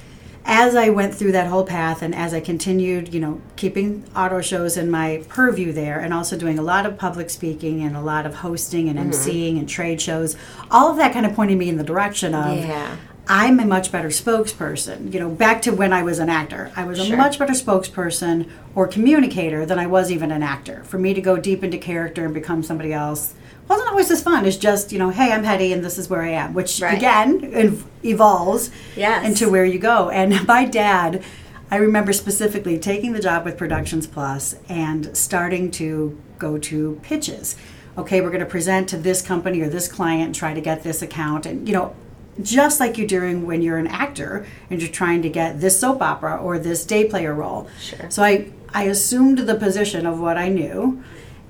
as 0.48 0.76
I 0.76 0.90
went 0.90 1.16
through 1.16 1.32
that 1.32 1.48
whole 1.48 1.66
path 1.66 2.04
and 2.04 2.14
as 2.14 2.32
I 2.32 2.40
continued, 2.40 3.12
you 3.12 3.20
know, 3.20 3.42
keeping 3.56 4.04
auto 4.16 4.42
shows 4.42 4.78
in 4.78 4.92
my 4.92 5.24
purview 5.28 5.72
there 5.72 6.00
and 6.00 6.14
also 6.14 6.38
doing 6.38 6.60
a 6.60 6.62
lot 6.62 6.86
of 6.86 7.00
public 7.00 7.32
speaking 7.32 7.82
and 7.82 7.98
a 7.98 8.02
lot 8.02 8.28
of 8.28 8.36
hosting 8.36 8.88
and 8.88 9.00
mm-hmm. 9.00 9.10
emceeing 9.10 9.58
and 9.58 9.68
trade 9.68 10.00
shows, 10.00 10.36
all 10.70 10.92
of 10.92 10.98
that 10.98 11.14
kind 11.14 11.26
of 11.26 11.34
pointed 11.34 11.58
me 11.58 11.68
in 11.68 11.78
the 11.78 11.84
direction 11.84 12.36
of 12.36 12.60
yeah. 12.60 12.96
I'm 13.28 13.60
a 13.60 13.66
much 13.66 13.92
better 13.92 14.10
spokesperson. 14.10 15.12
You 15.14 15.20
know, 15.20 15.30
back 15.30 15.62
to 15.64 15.72
when 15.72 15.92
I 15.94 16.04
was 16.04 16.20
an 16.20 16.30
actor, 16.30 16.72
I 16.76 16.84
was 16.84 17.04
sure. 17.04 17.16
a 17.16 17.18
much 17.18 17.40
better 17.40 17.54
spokesperson 17.54 18.50
or 18.76 18.88
communicator 18.88 19.66
than 19.66 19.80
I 19.80 19.88
was 19.88 20.12
even 20.12 20.32
an 20.32 20.44
actor. 20.44 20.84
For 20.84 21.00
me 21.00 21.14
to 21.14 21.22
go 21.22 21.38
deep 21.38 21.64
into 21.64 21.78
character 21.78 22.26
and 22.26 22.34
become 22.34 22.62
somebody 22.62 22.94
else 22.94 23.34
wasn't 23.68 23.90
always 23.90 24.12
as 24.12 24.22
fun. 24.22 24.46
It's 24.46 24.58
just, 24.58 24.92
you 24.92 25.00
know, 25.00 25.10
hey, 25.10 25.32
I'm 25.32 25.44
Hedy 25.44 25.74
and 25.74 25.84
this 25.84 25.98
is 25.98 26.08
where 26.08 26.22
I 26.22 26.30
am, 26.30 26.54
which 26.54 26.80
right. 26.82 26.96
again 26.96 27.84
evolves 28.04 28.70
yes. 28.96 29.26
into 29.26 29.50
where 29.50 29.66
you 29.66 29.80
go. 29.80 30.10
And 30.12 30.46
my 30.48 30.66
dad, 30.66 31.24
I 31.72 31.78
remember 31.78 32.14
specifically 32.14 32.78
taking 32.78 33.14
the 33.14 33.22
job 33.22 33.44
with 33.44 33.58
Productions 33.58 34.06
Plus 34.06 34.56
and 34.70 35.18
starting 35.18 35.72
to 35.72 36.22
go 36.38 36.60
to 36.60 37.00
pitches 37.02 37.56
okay, 37.98 38.22
we're 38.22 38.30
going 38.30 38.42
to 38.42 38.46
present 38.46 38.90
to 38.90 38.98
this 38.98 39.22
company 39.22 39.62
or 39.62 39.70
this 39.70 39.88
client 39.88 40.26
and 40.26 40.36
try 40.36 40.54
to 40.54 40.62
get 40.62 40.84
this 40.84 41.02
account. 41.02 41.46
And, 41.46 41.68
you 41.68 41.74
know, 41.74 41.96
just 42.42 42.80
like 42.80 42.98
you're 42.98 43.08
doing 43.08 43.46
when 43.46 43.62
you're 43.62 43.78
an 43.78 43.88
actor 43.88 44.46
and 44.70 44.82
you're 44.82 44.92
trying 44.92 45.22
to 45.22 45.30
get 45.30 45.62
this 45.62 45.80
soap 45.80 46.02
opera 46.02 46.36
or 46.36 46.60
this 46.60 46.86
day 46.86 47.06
player 47.06 47.34
role. 47.34 47.70
Sure. 47.80 48.10
So 48.10 48.24
I, 48.24 48.52
I 48.74 48.84
assumed 48.84 49.40
the 49.40 49.56
position 49.56 50.06
of 50.06 50.20
what 50.20 50.38
I 50.38 50.50
knew. 50.50 51.04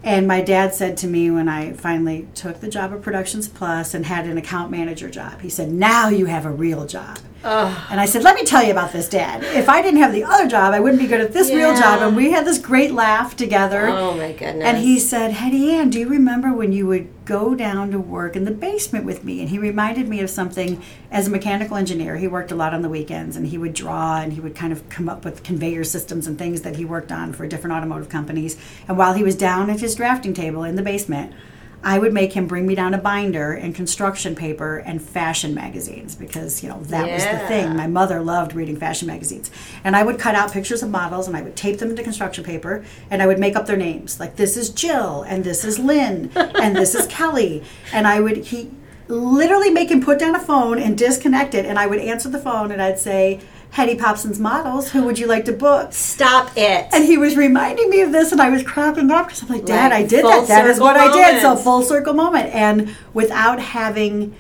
And 0.04 0.28
my 0.28 0.42
dad 0.42 0.76
said 0.76 0.98
to 0.98 1.08
me 1.08 1.32
when 1.32 1.50
I 1.50 1.74
finally 1.74 2.28
took 2.36 2.60
the 2.60 2.68
job 2.68 2.94
at 2.94 3.02
Productions 3.02 3.48
Plus 3.48 3.96
and 3.96 4.06
had 4.06 4.28
an 4.28 4.38
account 4.38 4.70
manager 4.70 5.10
job, 5.10 5.42
he 5.42 5.50
said, 5.50 5.72
Now 5.72 6.10
you 6.10 6.28
have 6.28 6.46
a 6.46 6.52
real 6.52 6.86
job. 6.86 7.18
Ugh. 7.46 7.88
And 7.92 8.00
I 8.00 8.06
said, 8.08 8.24
let 8.24 8.36
me 8.36 8.44
tell 8.44 8.64
you 8.64 8.72
about 8.72 8.92
this, 8.92 9.08
Dad. 9.08 9.44
If 9.44 9.70
I 9.70 9.84
didn't 9.84 10.00
have 10.00 10.12
the 10.12 10.24
other 10.24 10.48
job, 10.48 10.74
I 10.74 10.80
wouldn't 10.80 11.00
be 11.00 11.08
good 11.08 11.22
at 11.22 11.32
this 11.32 11.50
yeah. 11.50 11.58
real 11.58 11.76
job. 11.76 12.02
And 12.02 12.16
we 12.16 12.32
had 12.32 12.44
this 12.44 12.58
great 12.58 12.92
laugh 12.92 13.36
together. 13.36 13.88
Oh, 13.88 14.16
my 14.16 14.32
goodness. 14.32 14.66
And 14.66 14.80
he 14.80 15.00
said, 15.00 15.32
Hedy 15.32 15.70
Ann, 15.70 15.92
do 15.92 16.00
you 16.00 16.10
remember 16.10 16.52
when 16.52 16.72
you 16.72 16.88
would 16.88 17.08
go 17.26 17.54
down 17.54 17.92
to 17.92 18.00
work 18.00 18.36
in 18.36 18.46
the 18.46 18.52
basement 18.52 19.06
with 19.06 19.24
me? 19.24 19.42
And 19.42 19.50
he 19.50 19.60
reminded 19.60 20.10
me 20.10 20.22
of 20.22 20.30
something 20.32 20.82
as 21.12 21.28
a 21.28 21.30
mechanical 21.30 21.78
engineer. 21.78 22.18
He 22.18 22.28
worked 22.28 22.52
a 22.52 22.56
lot 22.56 22.74
on 22.74 22.82
the 22.82 22.90
weekends 22.90 23.38
and 23.38 23.46
he 23.46 23.60
would 23.60 23.76
draw 23.76 24.18
and 24.22 24.34
he 24.34 24.40
would 24.40 24.56
kind 24.56 24.74
of 24.74 24.90
come 24.90 25.08
up 25.08 25.24
with 25.24 25.44
conveyor 25.44 25.84
systems 25.84 26.26
and 26.26 26.40
things 26.40 26.64
that 26.64 26.78
he 26.78 26.86
worked 26.86 27.12
on 27.12 27.32
for 27.32 27.48
different 27.48 27.76
automotive 27.76 28.10
companies. 28.10 28.58
And 28.88 28.98
while 28.98 29.14
he 29.14 29.24
was 29.24 29.36
down 29.36 29.70
at 29.70 29.82
his 29.82 29.94
drafting 29.94 30.34
table 30.34 30.64
in 30.64 30.78
the 30.78 30.82
basement, 30.82 31.32
I 31.84 32.00
would 32.00 32.14
make 32.14 32.34
him 32.34 32.48
bring 32.48 32.66
me 32.66 32.76
down 32.76 32.94
a 32.94 32.98
binder 32.98 33.54
and 33.54 33.76
construction 33.76 34.36
paper 34.36 34.78
and 34.78 35.02
fashion 35.02 35.54
magazines 35.54 36.16
because, 36.16 36.64
you 36.64 36.70
know, 36.70 36.82
that 36.84 37.08
yeah. 37.08 37.14
was 37.14 37.24
the 37.24 37.48
thing. 37.48 37.76
My 37.76 37.88
mother 37.88 38.22
loved 38.22 38.54
reading 38.54 38.76
fashion 38.78 39.08
magazines. 39.08 39.52
And 39.84 39.96
I 39.96 40.04
would 40.04 40.18
cut 40.18 40.36
out 40.36 40.52
pictures 40.52 40.82
of 40.82 40.90
models 40.90 41.28
and 41.28 41.38
I 41.38 41.42
would 41.42 41.56
tape 41.56 41.80
them 41.80 41.90
into 41.90 42.04
construction 42.04 42.44
paper 42.44 42.84
and 43.10 43.22
I 43.22 43.28
would 43.28 43.40
make 43.40 43.56
up 43.56 43.68
their 43.68 43.78
names. 43.78 44.20
Like, 44.20 44.36
this 44.36 44.58
is 44.58 44.70
Jill 44.70 45.24
and 45.24 45.44
this 45.44 45.64
is 45.64 45.78
Lynn 45.78 46.32
and 46.36 46.76
this 46.76 46.96
is 46.96 47.08
Kelly. 47.08 47.64
And 47.94 48.08
I 48.08 48.20
would, 48.20 48.38
he, 48.38 48.72
literally 49.08 49.70
make 49.70 49.92
him 49.92 50.02
put 50.02 50.18
down 50.18 50.36
a 50.36 50.40
phone 50.40 50.80
and 50.80 50.98
disconnect 50.98 51.54
it 51.54 51.64
and 51.64 51.78
I 51.78 51.86
would 51.86 52.00
answer 52.00 52.28
the 52.28 52.40
phone 52.40 52.72
and 52.72 52.82
I'd 52.82 52.98
say, 52.98 53.40
Hedy 53.76 54.00
Popson's 54.00 54.40
models. 54.40 54.92
Who 54.92 55.04
would 55.04 55.20
you 55.20 55.28
like 55.28 55.44
to 55.46 55.52
book? 55.52 55.92
Stop 55.92 56.52
it. 56.56 56.88
And 56.94 57.04
he 57.04 57.18
was 57.18 57.36
reminding 57.36 57.90
me 57.90 58.02
of 58.02 58.14
this, 58.14 58.32
and 58.32 58.40
I 58.40 58.50
was 58.50 58.64
cracking 58.64 59.12
up 59.12 59.28
because 59.28 59.44
I'm 59.44 59.50
like, 59.50 59.66
Dad, 59.66 59.92
right. 59.92 60.04
I 60.04 60.08
did 60.08 60.22
full 60.22 60.32
that. 60.32 60.48
That 60.48 60.68
is 60.68 60.80
what 60.80 60.96
moment. 60.96 61.14
I 61.16 61.32
did. 61.34 61.42
So 61.42 61.58
full 61.58 61.82
circle 61.82 62.14
moment. 62.14 62.56
And 62.56 62.96
without 63.14 63.60
having 63.60 64.34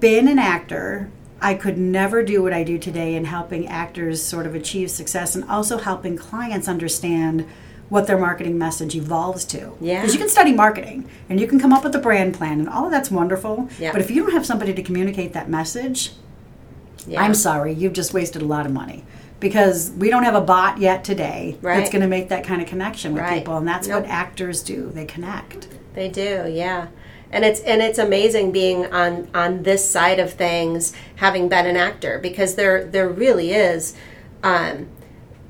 been 0.00 0.26
an 0.26 0.38
actor, 0.38 1.10
I 1.38 1.52
could 1.52 1.76
never 1.76 2.22
do 2.22 2.42
what 2.42 2.54
I 2.54 2.62
do 2.62 2.78
today 2.78 3.14
in 3.14 3.26
helping 3.26 3.66
actors 3.66 4.22
sort 4.22 4.46
of 4.46 4.54
achieve 4.54 4.90
success 4.90 5.34
and 5.34 5.44
also 5.50 5.76
helping 5.76 6.16
clients 6.16 6.66
understand 6.66 7.46
what 7.90 8.06
their 8.06 8.16
marketing 8.16 8.56
message 8.56 8.94
evolves 8.94 9.44
to. 9.44 9.76
Yeah. 9.82 10.00
Because 10.00 10.14
you 10.14 10.18
can 10.18 10.30
study 10.30 10.54
marketing 10.54 11.10
and 11.28 11.38
you 11.38 11.46
can 11.46 11.60
come 11.60 11.74
up 11.74 11.84
with 11.84 11.94
a 11.94 11.98
brand 11.98 12.32
plan 12.34 12.58
and 12.58 12.70
all 12.70 12.86
of 12.86 12.90
that's 12.90 13.10
wonderful. 13.10 13.68
Yeah. 13.78 13.92
But 13.92 14.00
if 14.00 14.10
you 14.10 14.22
don't 14.22 14.32
have 14.32 14.46
somebody 14.46 14.72
to 14.72 14.82
communicate 14.82 15.34
that 15.34 15.50
message, 15.50 16.12
yeah. 17.06 17.22
I'm 17.22 17.34
sorry, 17.34 17.72
you've 17.72 17.92
just 17.92 18.14
wasted 18.14 18.42
a 18.42 18.46
lot 18.46 18.66
of 18.66 18.72
money 18.72 19.04
because 19.40 19.90
we 19.90 20.08
don't 20.08 20.22
have 20.22 20.36
a 20.36 20.40
bot 20.40 20.78
yet 20.78 21.02
today 21.04 21.58
right. 21.60 21.78
that's 21.78 21.90
going 21.90 22.02
to 22.02 22.08
make 22.08 22.28
that 22.28 22.44
kind 22.44 22.62
of 22.62 22.68
connection 22.68 23.12
with 23.12 23.22
right. 23.22 23.38
people, 23.38 23.56
and 23.56 23.66
that's 23.66 23.88
nope. 23.88 24.02
what 24.02 24.10
actors 24.10 24.62
do. 24.62 24.90
They 24.90 25.04
connect. 25.04 25.68
They 25.94 26.08
do, 26.08 26.50
yeah. 26.50 26.88
And 27.30 27.44
it's 27.44 27.60
and 27.60 27.82
it's 27.82 27.98
amazing 27.98 28.52
being 28.52 28.86
on 28.92 29.28
on 29.34 29.62
this 29.62 29.88
side 29.88 30.18
of 30.18 30.32
things, 30.32 30.94
having 31.16 31.48
been 31.48 31.66
an 31.66 31.76
actor, 31.76 32.18
because 32.18 32.54
there 32.54 32.84
there 32.84 33.08
really 33.08 33.52
is. 33.52 33.94
Um, 34.42 34.88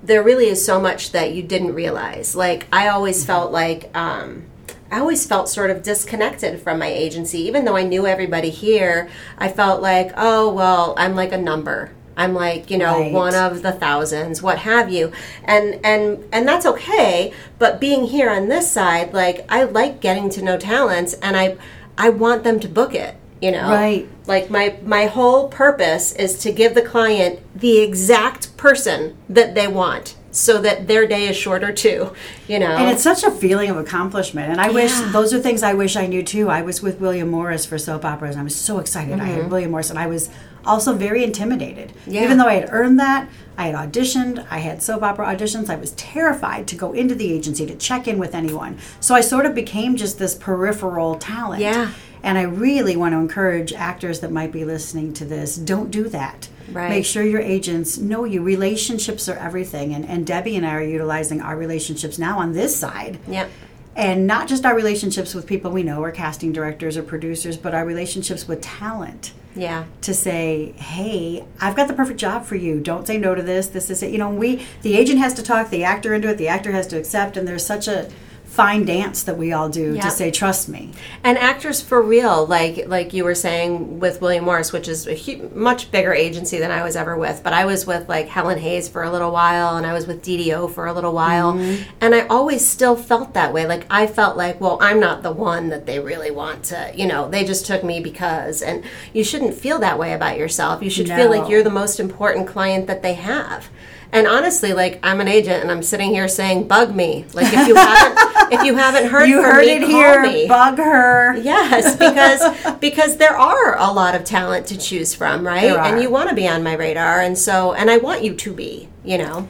there 0.03 0.23
really 0.23 0.49
is 0.49 0.65
so 0.65 0.81
much 0.81 1.13
that 1.13 1.33
you 1.33 1.43
didn't 1.43 1.75
realize. 1.75 2.35
Like 2.35 2.67
I 2.73 2.89
always 2.89 3.19
mm-hmm. 3.19 3.27
felt 3.27 3.53
like 3.53 3.97
um, 3.97 4.45
I 4.93 5.01
always 5.01 5.27
felt 5.27 5.49
sort 5.49 5.71
of 5.71 5.83
disconnected 5.83 6.61
from 6.61 6.79
my 6.79 6.87
agency. 6.87 7.39
Even 7.39 7.65
though 7.65 7.77
I 7.77 7.83
knew 7.83 8.07
everybody 8.07 8.51
here, 8.51 9.09
I 9.39 9.49
felt 9.49 9.81
like, 9.81 10.13
oh, 10.19 10.53
well, 10.53 10.93
I'm 10.99 11.17
like 11.17 11.33
a 11.33 11.39
number. 11.39 11.93
I'm 12.15 12.35
like, 12.35 12.71
you 12.71 12.77
know, 12.77 13.01
right. 13.01 13.11
one 13.11 13.35
of 13.35 13.63
the 13.63 13.73
thousands, 13.73 14.43
what 14.43 14.59
have 14.59 14.93
you. 14.93 15.11
And 15.45 15.81
and 15.83 16.23
and 16.31 16.47
that's 16.47 16.67
okay, 16.67 17.33
but 17.59 17.81
being 17.81 18.05
here 18.05 18.29
on 18.29 18.49
this 18.49 18.71
side, 18.71 19.15
like 19.15 19.47
I 19.49 19.65
like 19.65 20.03
getting 20.03 20.29
to 20.31 20.43
know 20.43 20.59
talents 20.59 21.15
and 21.15 21.39
I 21.39 21.57
I 21.97 22.11
want 22.11 22.45
them 22.45 22.61
to 22.61 22.69
book 22.69 22.95
it, 22.95 23.17
you 23.41 23.51
know. 23.51 23.71
Right. 23.71 24.07
Like 24.27 24.51
my 24.51 24.77
my 24.85 25.07
whole 25.07 25.49
purpose 25.49 26.13
is 26.13 26.39
to 26.41 26.53
give 26.53 26.75
the 26.75 26.83
client 26.83 27.41
the 27.59 27.79
exact 27.79 28.59
person 28.59 29.17
that 29.31 29.55
they 29.55 29.69
want 29.69 30.17
so 30.33 30.61
that 30.63 30.89
their 30.89 31.07
day 31.07 31.29
is 31.29 31.37
shorter 31.37 31.73
too 31.73 32.13
you 32.49 32.59
know 32.59 32.73
and 32.73 32.91
it's 32.91 33.03
such 33.03 33.23
a 33.23 33.31
feeling 33.31 33.71
of 33.71 33.77
accomplishment 33.77 34.51
and 34.51 34.61
i 34.61 34.67
yeah. 34.69 34.73
wish 34.73 34.93
those 35.13 35.33
are 35.33 35.39
things 35.39 35.63
i 35.63 35.75
wish 35.75 35.95
i 35.95 36.07
knew 36.07 36.23
too 36.23 36.49
i 36.49 36.63
was 36.63 36.83
with 36.83 36.99
william 37.01 37.31
morris 37.31 37.67
for 37.67 37.79
soap 37.79 38.05
operas 38.05 38.35
and 38.35 38.41
i 38.41 38.45
was 38.45 38.57
so 38.57 38.79
excited 38.79 39.13
mm-hmm. 39.13 39.21
i 39.21 39.27
had 39.27 39.41
mm-hmm. 39.41 39.51
william 39.51 39.71
morris 39.71 39.91
and 39.91 39.99
i 39.99 40.07
was 40.07 40.31
also 40.65 40.95
very 40.95 41.23
intimidated 41.23 41.93
yeah. 42.07 42.25
even 42.25 42.39
though 42.39 42.47
i 42.47 42.55
had 42.55 42.69
earned 42.73 42.99
that 42.99 43.29
i 43.59 43.67
had 43.67 43.75
auditioned 43.75 44.45
i 44.51 44.59
had 44.59 44.83
soap 44.83 45.03
opera 45.03 45.27
auditions 45.27 45.69
i 45.69 45.77
was 45.77 45.93
terrified 45.93 46.67
to 46.67 46.75
go 46.77 46.93
into 46.93 47.15
the 47.15 47.31
agency 47.31 47.67
to 47.67 47.77
check 47.77 48.09
in 48.09 48.19
with 48.19 48.35
anyone 48.35 48.79
so 49.01 49.15
i 49.15 49.21
sort 49.21 49.45
of 49.45 49.55
became 49.55 49.97
just 49.97 50.19
this 50.19 50.35
peripheral 50.35 51.17
talent 51.17 51.61
yeah 51.61 51.93
and 52.23 52.39
i 52.39 52.43
really 52.43 52.97
want 52.97 53.13
to 53.13 53.19
encourage 53.19 53.73
actors 53.75 54.21
that 54.21 54.31
might 54.31 54.51
be 54.51 54.65
listening 54.65 55.13
to 55.13 55.27
this 55.27 55.57
don't 55.57 55.91
do 55.91 56.09
that 56.09 56.49
Right. 56.73 56.89
Make 56.89 57.05
sure 57.05 57.23
your 57.23 57.41
agents 57.41 57.99
know 57.99 58.25
you. 58.25 58.43
Relationships 58.43 59.29
are 59.29 59.37
everything. 59.37 59.95
And, 59.95 60.05
and 60.05 60.27
Debbie 60.27 60.57
and 60.57 60.67
I 60.67 60.75
are 60.75 60.83
utilizing 60.83 61.41
our 61.41 61.57
relationships 61.57 62.19
now 62.19 62.39
on 62.39 62.53
this 62.53 62.77
side. 62.77 63.19
Yep. 63.29 63.51
And 63.95 64.27
not 64.27 64.49
just 64.49 64.65
our 64.65 64.75
relationships 64.75 65.35
with 65.35 65.47
people 65.47 65.71
we 65.71 65.83
know, 65.83 66.03
or 66.03 66.11
casting 66.11 66.51
directors 66.53 66.97
or 66.97 67.03
producers, 67.03 67.59
but 67.59 67.75
our 67.75 67.85
relationships 67.85 68.49
with 68.49 68.63
talent. 68.63 69.33
Yeah. 69.55 69.85
To 70.01 70.15
say, 70.15 70.73
hey, 70.79 71.45
I've 71.61 71.77
got 71.77 71.89
the 71.89 71.95
perfect 71.95 72.19
job 72.19 72.47
for 72.47 72.57
you. 72.57 72.81
Don't 72.81 73.07
say 73.07 73.19
no 73.19 73.35
to 73.35 73.43
this. 73.43 73.67
This 73.67 73.91
is 73.91 74.03
it. 74.03 74.11
You 74.11 74.17
know, 74.17 74.31
we 74.31 74.65
the 74.81 74.97
agent 74.97 75.19
has 75.19 75.35
to 75.35 75.43
talk 75.43 75.69
the 75.69 75.85
actor 75.85 76.15
into 76.15 76.29
it. 76.29 76.39
The 76.39 76.49
actor 76.49 76.73
has 76.73 76.87
to 76.87 76.99
accept, 76.99 77.37
and 77.37 77.47
there's 77.47 77.67
such 77.67 77.87
a 77.87 78.09
fine 78.53 78.85
dance 78.85 79.23
that 79.23 79.39
we 79.39 79.51
all 79.51 79.71
do 79.71 79.95
Yep. 79.95 80.05
to 80.05 80.11
say 80.11 80.31
trust 80.31 80.69
me. 80.69 80.91
And 81.25 81.39
actors 81.39 81.81
for 81.81 82.03
real 82.03 82.45
like 82.47 82.87
like 82.87 83.15
you 83.15 83.25
were 83.25 83.35
saying 83.35 83.99
with 83.99 84.21
william 84.21 84.45
morris 84.45 84.73
which 84.75 84.89
is 84.89 85.07
a 85.07 85.15
hu- 85.15 85.49
much 85.55 85.91
bigger 85.91 86.13
agency 86.13 86.59
than 86.59 86.71
i 86.71 86.83
was 86.85 86.95
ever 86.95 87.17
with 87.17 87.41
but 87.43 87.55
i 87.55 87.65
was 87.65 87.87
with 87.87 88.11
like 88.11 88.29
helen 88.29 88.59
hayes 88.59 88.91
for 88.91 89.03
a 89.05 89.11
little 89.11 89.33
while 89.33 89.77
and 89.79 89.87
i 89.87 89.93
was 89.95 90.07
with 90.07 90.23
ddo 90.23 90.71
for 90.71 90.85
a 90.87 90.93
little 90.93 91.15
while. 91.15 91.55
Mm-hmm. 91.55 91.91
And 92.03 92.15
i 92.15 92.27
always 92.27 92.63
still 92.67 92.95
felt 92.95 93.33
that 93.33 93.55
way. 93.55 93.67
Like 93.67 93.87
i 93.89 94.07
felt 94.07 94.37
like 94.37 94.61
well 94.61 94.77
i'm 94.83 95.01
not 95.01 95.23
the 95.23 95.33
one 95.33 95.71
that 95.71 95.87
they 95.87 95.99
really 95.99 96.31
want 96.31 96.63
to 96.65 96.93
you 96.95 97.07
know 97.07 97.31
they 97.31 97.45
just 97.45 97.65
took 97.67 97.83
me 97.83 98.01
because. 98.01 98.61
And 98.63 98.85
you 99.15 99.25
shouldn't 99.25 99.55
feel 99.55 99.79
that 99.79 99.99
way 99.99 100.13
about 100.13 100.37
yourself. 100.39 100.83
You 100.83 100.91
should 100.91 101.09
feel 101.09 101.31
like 101.31 101.49
you're 101.49 101.63
the 101.63 101.71
most 101.83 101.99
important 102.01 102.47
client 102.47 102.87
that 102.87 103.01
they 103.03 103.15
have 103.15 103.71
and 104.13 104.27
honestly, 104.27 104.75
like 104.75 105.01
I'm 105.03 105.21
an 105.21 105.29
agent, 105.29 105.63
and 105.63 105.71
I'm 105.71 105.83
sitting 105.83 106.11
here 106.11 106.29
saying, 106.29 106.69
"Bug 106.69 106.95
me." 106.95 107.25
Like 107.33 107.53
if 107.53 107.67
you 107.67 107.75
haven't, 107.75 108.53
if 108.53 108.65
you 108.65 108.77
haven't 108.77 109.11
heard, 109.11 109.29
you 109.29 109.43
heard 109.43 109.65
me, 109.65 109.73
it 109.73 109.83
here 109.83 110.23
me. 110.23 110.47
bug 110.47 110.77
her 110.77 111.37
Yes, 111.37 111.97
because 111.97 112.79
because 112.79 113.17
there 113.17 113.37
are 113.37 113.79
a 113.79 113.91
lot 113.91 114.15
of 114.15 114.25
talent 114.25 114.67
to 114.67 114.77
choose 114.77 115.15
from, 115.15 115.47
right? 115.47 115.65
And 115.65 116.03
you 116.03 116.11
want 116.11 116.29
to 116.29 116.35
be 116.35 116.47
on 116.47 116.63
my 116.63 116.75
radar, 116.75 117.21
and 117.21 117.37
so 117.37 117.73
and 117.73 117.91
I 117.91 117.97
want 117.97 118.23
you 118.23 118.35
to 118.35 118.53
be, 118.53 118.89
you 119.05 119.19
know. 119.19 119.49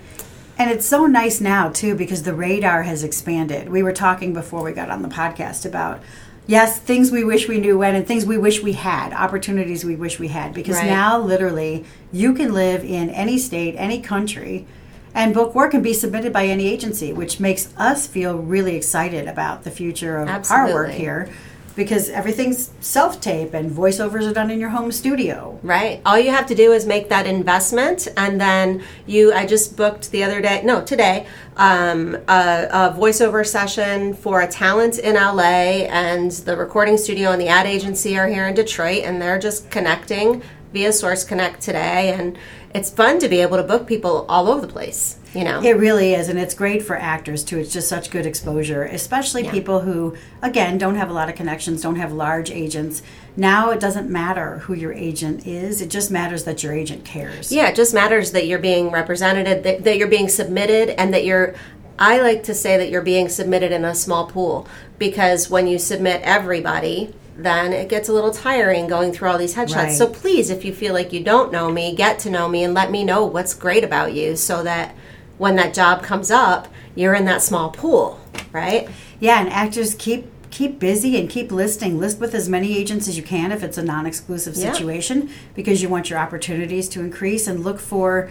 And 0.59 0.71
it's 0.71 0.87
so 0.87 1.07
nice 1.07 1.41
now 1.41 1.71
too 1.71 1.97
because 1.97 2.23
the 2.23 2.35
radar 2.35 2.85
has 2.85 3.03
expanded. 3.03 3.69
We 3.69 3.83
were 3.83 3.93
talking 3.93 4.33
before 4.33 4.63
we 4.63 4.73
got 4.73 4.91
on 4.91 5.03
the 5.03 5.09
podcast 5.09 5.67
about 5.67 6.01
yes, 6.47 6.79
things 6.79 7.11
we 7.11 7.25
wish 7.25 7.49
we 7.49 7.59
knew 7.59 7.79
when 7.79 7.95
and 7.95 8.07
things 8.07 8.25
we 8.27 8.39
wish 8.39 8.63
we 8.63 8.73
had, 8.73 9.13
opportunities 9.13 9.85
we 9.85 9.97
wish 9.97 10.19
we 10.19 10.29
had. 10.29 10.55
Because 10.55 10.77
Right. 10.77 10.87
now 10.87 11.19
literally 11.19 11.85
you 12.13 12.33
can 12.33 12.53
live 12.53 12.85
in 12.85 13.11
any 13.11 13.39
state, 13.39 13.75
any 13.79 14.01
country 14.01 14.67
and 15.15 15.35
book 15.35 15.55
work 15.55 15.73
can 15.73 15.83
be 15.83 15.93
submitted 15.93 16.33
by 16.33 16.47
any 16.47 16.67
agency, 16.69 17.13
which 17.13 17.39
makes 17.39 17.69
us 17.77 18.07
feel 18.07 18.39
really 18.39 18.77
excited 18.77 19.29
about 19.29 19.65
the 19.65 19.71
future 19.71 20.17
of 20.17 20.51
our 20.51 20.73
work 20.73 20.91
here 20.91 21.29
because 21.75 22.09
everything's 22.11 22.71
self-tape 22.81 23.55
and 23.55 23.71
voiceovers 23.71 24.29
are 24.29 24.35
done 24.35 24.51
in 24.51 24.61
your 24.61 24.71
home 24.71 24.93
studio. 24.93 25.59
Right. 25.63 26.01
All 26.05 26.19
you 26.19 26.31
have 26.31 26.47
to 26.47 26.55
do 26.55 26.73
is 26.73 26.87
make 26.87 27.09
that 27.09 27.27
investment, 27.27 28.09
and 28.17 28.41
then 28.41 28.83
you. 29.07 29.33
I 29.33 29.47
just 29.47 29.77
booked 29.77 30.11
the 30.11 30.25
other 30.25 30.41
day, 30.41 30.63
no, 30.65 30.85
today, 30.85 31.27
um, 31.57 32.15
a, 32.29 32.69
a 32.71 32.97
voiceover 32.99 33.47
session 33.47 34.15
for 34.15 34.41
a 34.41 34.47
talent 34.47 34.99
in 34.99 35.15
LA, 35.15 35.87
and 35.89 36.31
the 36.31 36.57
recording 36.57 36.97
studio 36.97 37.31
and 37.33 37.41
the 37.41 37.49
ad 37.49 37.67
agency 37.67 38.19
are 38.19 38.27
here 38.27 38.47
in 38.47 38.55
Detroit, 38.55 39.05
and 39.05 39.21
they're 39.21 39.39
just 39.39 39.71
connecting 39.71 40.43
via 40.73 40.93
Source 40.93 41.25
Connect 41.25 41.61
today, 41.61 42.13
and 42.13 42.39
it's 42.75 42.91
fun 42.91 43.19
to 43.19 43.29
be 43.29 43.41
able 43.41 43.59
to 43.59 43.63
book 43.63 43.87
people 43.87 44.25
all 44.29 44.49
over 44.49 44.67
the 44.67 44.73
place. 44.73 45.19
You 45.35 45.45
know. 45.45 45.63
It 45.63 45.79
really 45.79 46.13
is, 46.13 46.29
and 46.29 46.39
it's 46.39 46.55
great 46.55 46.83
for 46.83 46.95
actors 46.95 47.43
too. 47.43 47.59
It's 47.59 47.73
just 47.73 47.89
such 47.89 48.11
good 48.11 48.27
exposure, 48.27 48.83
especially 48.83 49.49
people 49.49 49.81
who, 49.81 50.15
again, 50.43 50.77
don't 50.77 50.97
have 50.97 51.09
a 51.09 51.15
lot 51.15 51.31
of 51.31 51.37
connections, 51.37 51.81
don't 51.81 51.97
have 51.97 52.13
large 52.13 52.51
agents. 52.51 53.03
Now 53.35 53.71
it 53.71 53.81
doesn't 53.81 54.11
matter 54.11 54.59
who 54.59 54.75
your 54.75 54.93
agent 54.93 55.47
is; 55.47 55.81
it 55.81 55.89
just 55.89 56.11
matters 56.11 56.45
that 56.45 56.63
your 56.63 56.75
agent 56.75 57.07
cares. 57.07 57.51
Yeah, 57.51 57.69
it 57.69 57.77
just 57.77 57.95
matters 57.95 58.33
that 58.33 58.47
you're 58.47 58.59
being 58.59 58.91
represented, 58.91 59.65
that, 59.65 59.85
that 59.85 59.97
you're 59.97 60.09
being 60.09 60.29
submitted, 60.29 60.91
and 61.01 61.15
that 61.15 61.25
you're. 61.25 61.55
I 61.99 62.21
like 62.21 62.43
to 62.45 62.55
say 62.55 62.77
that 62.79 62.91
you're 62.91 63.03
being 63.03 63.29
submitted 63.29 63.71
in 63.71 63.85
a 63.85 63.95
small 63.95 64.27
pool 64.27 64.67
because 64.99 65.49
when 65.49 65.67
you 65.67 65.79
submit 65.79 66.21
everybody, 66.23 67.15
then 67.37 67.73
it 67.73 67.89
gets 67.89 68.09
a 68.09 68.13
little 68.13 68.31
tiring 68.31 68.87
going 68.87 69.13
through 69.13 69.29
all 69.31 69.39
these 69.39 69.55
headshots. 69.55 69.75
Right. 69.77 69.93
So 69.93 70.07
please, 70.07 70.51
if 70.51 70.65
you 70.65 70.73
feel 70.75 70.93
like 70.93 71.13
you 71.13 71.23
don't 71.23 71.53
know 71.53 71.71
me, 71.71 71.95
get 71.95 72.19
to 72.21 72.31
know 72.31 72.49
me 72.49 72.63
and 72.65 72.75
let 72.75 72.91
me 72.91 73.05
know 73.05 73.25
what's 73.25 73.55
great 73.55 73.85
about 73.85 74.13
you 74.13 74.37
so 74.37 74.63
that 74.63 74.95
when 75.39 75.57
that 75.57 75.75
job 75.75 76.03
comes 76.03 76.31
up, 76.31 76.69
you're 76.95 77.15
in 77.15 77.25
that 77.25 77.43
small 77.43 77.71
pool, 77.71 78.21
right? 78.53 78.89
Yeah, 79.19 79.41
and 79.41 79.49
actors 79.51 79.95
keep 79.95 80.27
keep 80.51 80.79
busy 80.79 81.19
and 81.19 81.31
keep 81.31 81.51
listing. 81.51 81.99
List 81.99 82.21
with 82.21 82.35
as 82.35 82.47
many 82.47 82.77
agents 82.77 83.09
as 83.09 83.17
you 83.17 83.23
can 83.23 83.51
if 83.51 83.63
it's 83.63 83.79
a 83.79 83.83
non-exclusive 83.83 84.55
Yeah. 84.55 84.71
situation 84.71 85.31
because 85.55 85.81
you 85.81 85.89
want 85.89 86.11
your 86.11 86.19
opportunities 86.19 86.91
to 86.91 87.01
increase 87.01 87.47
and 87.47 87.65
look 87.65 87.81
for 87.81 88.29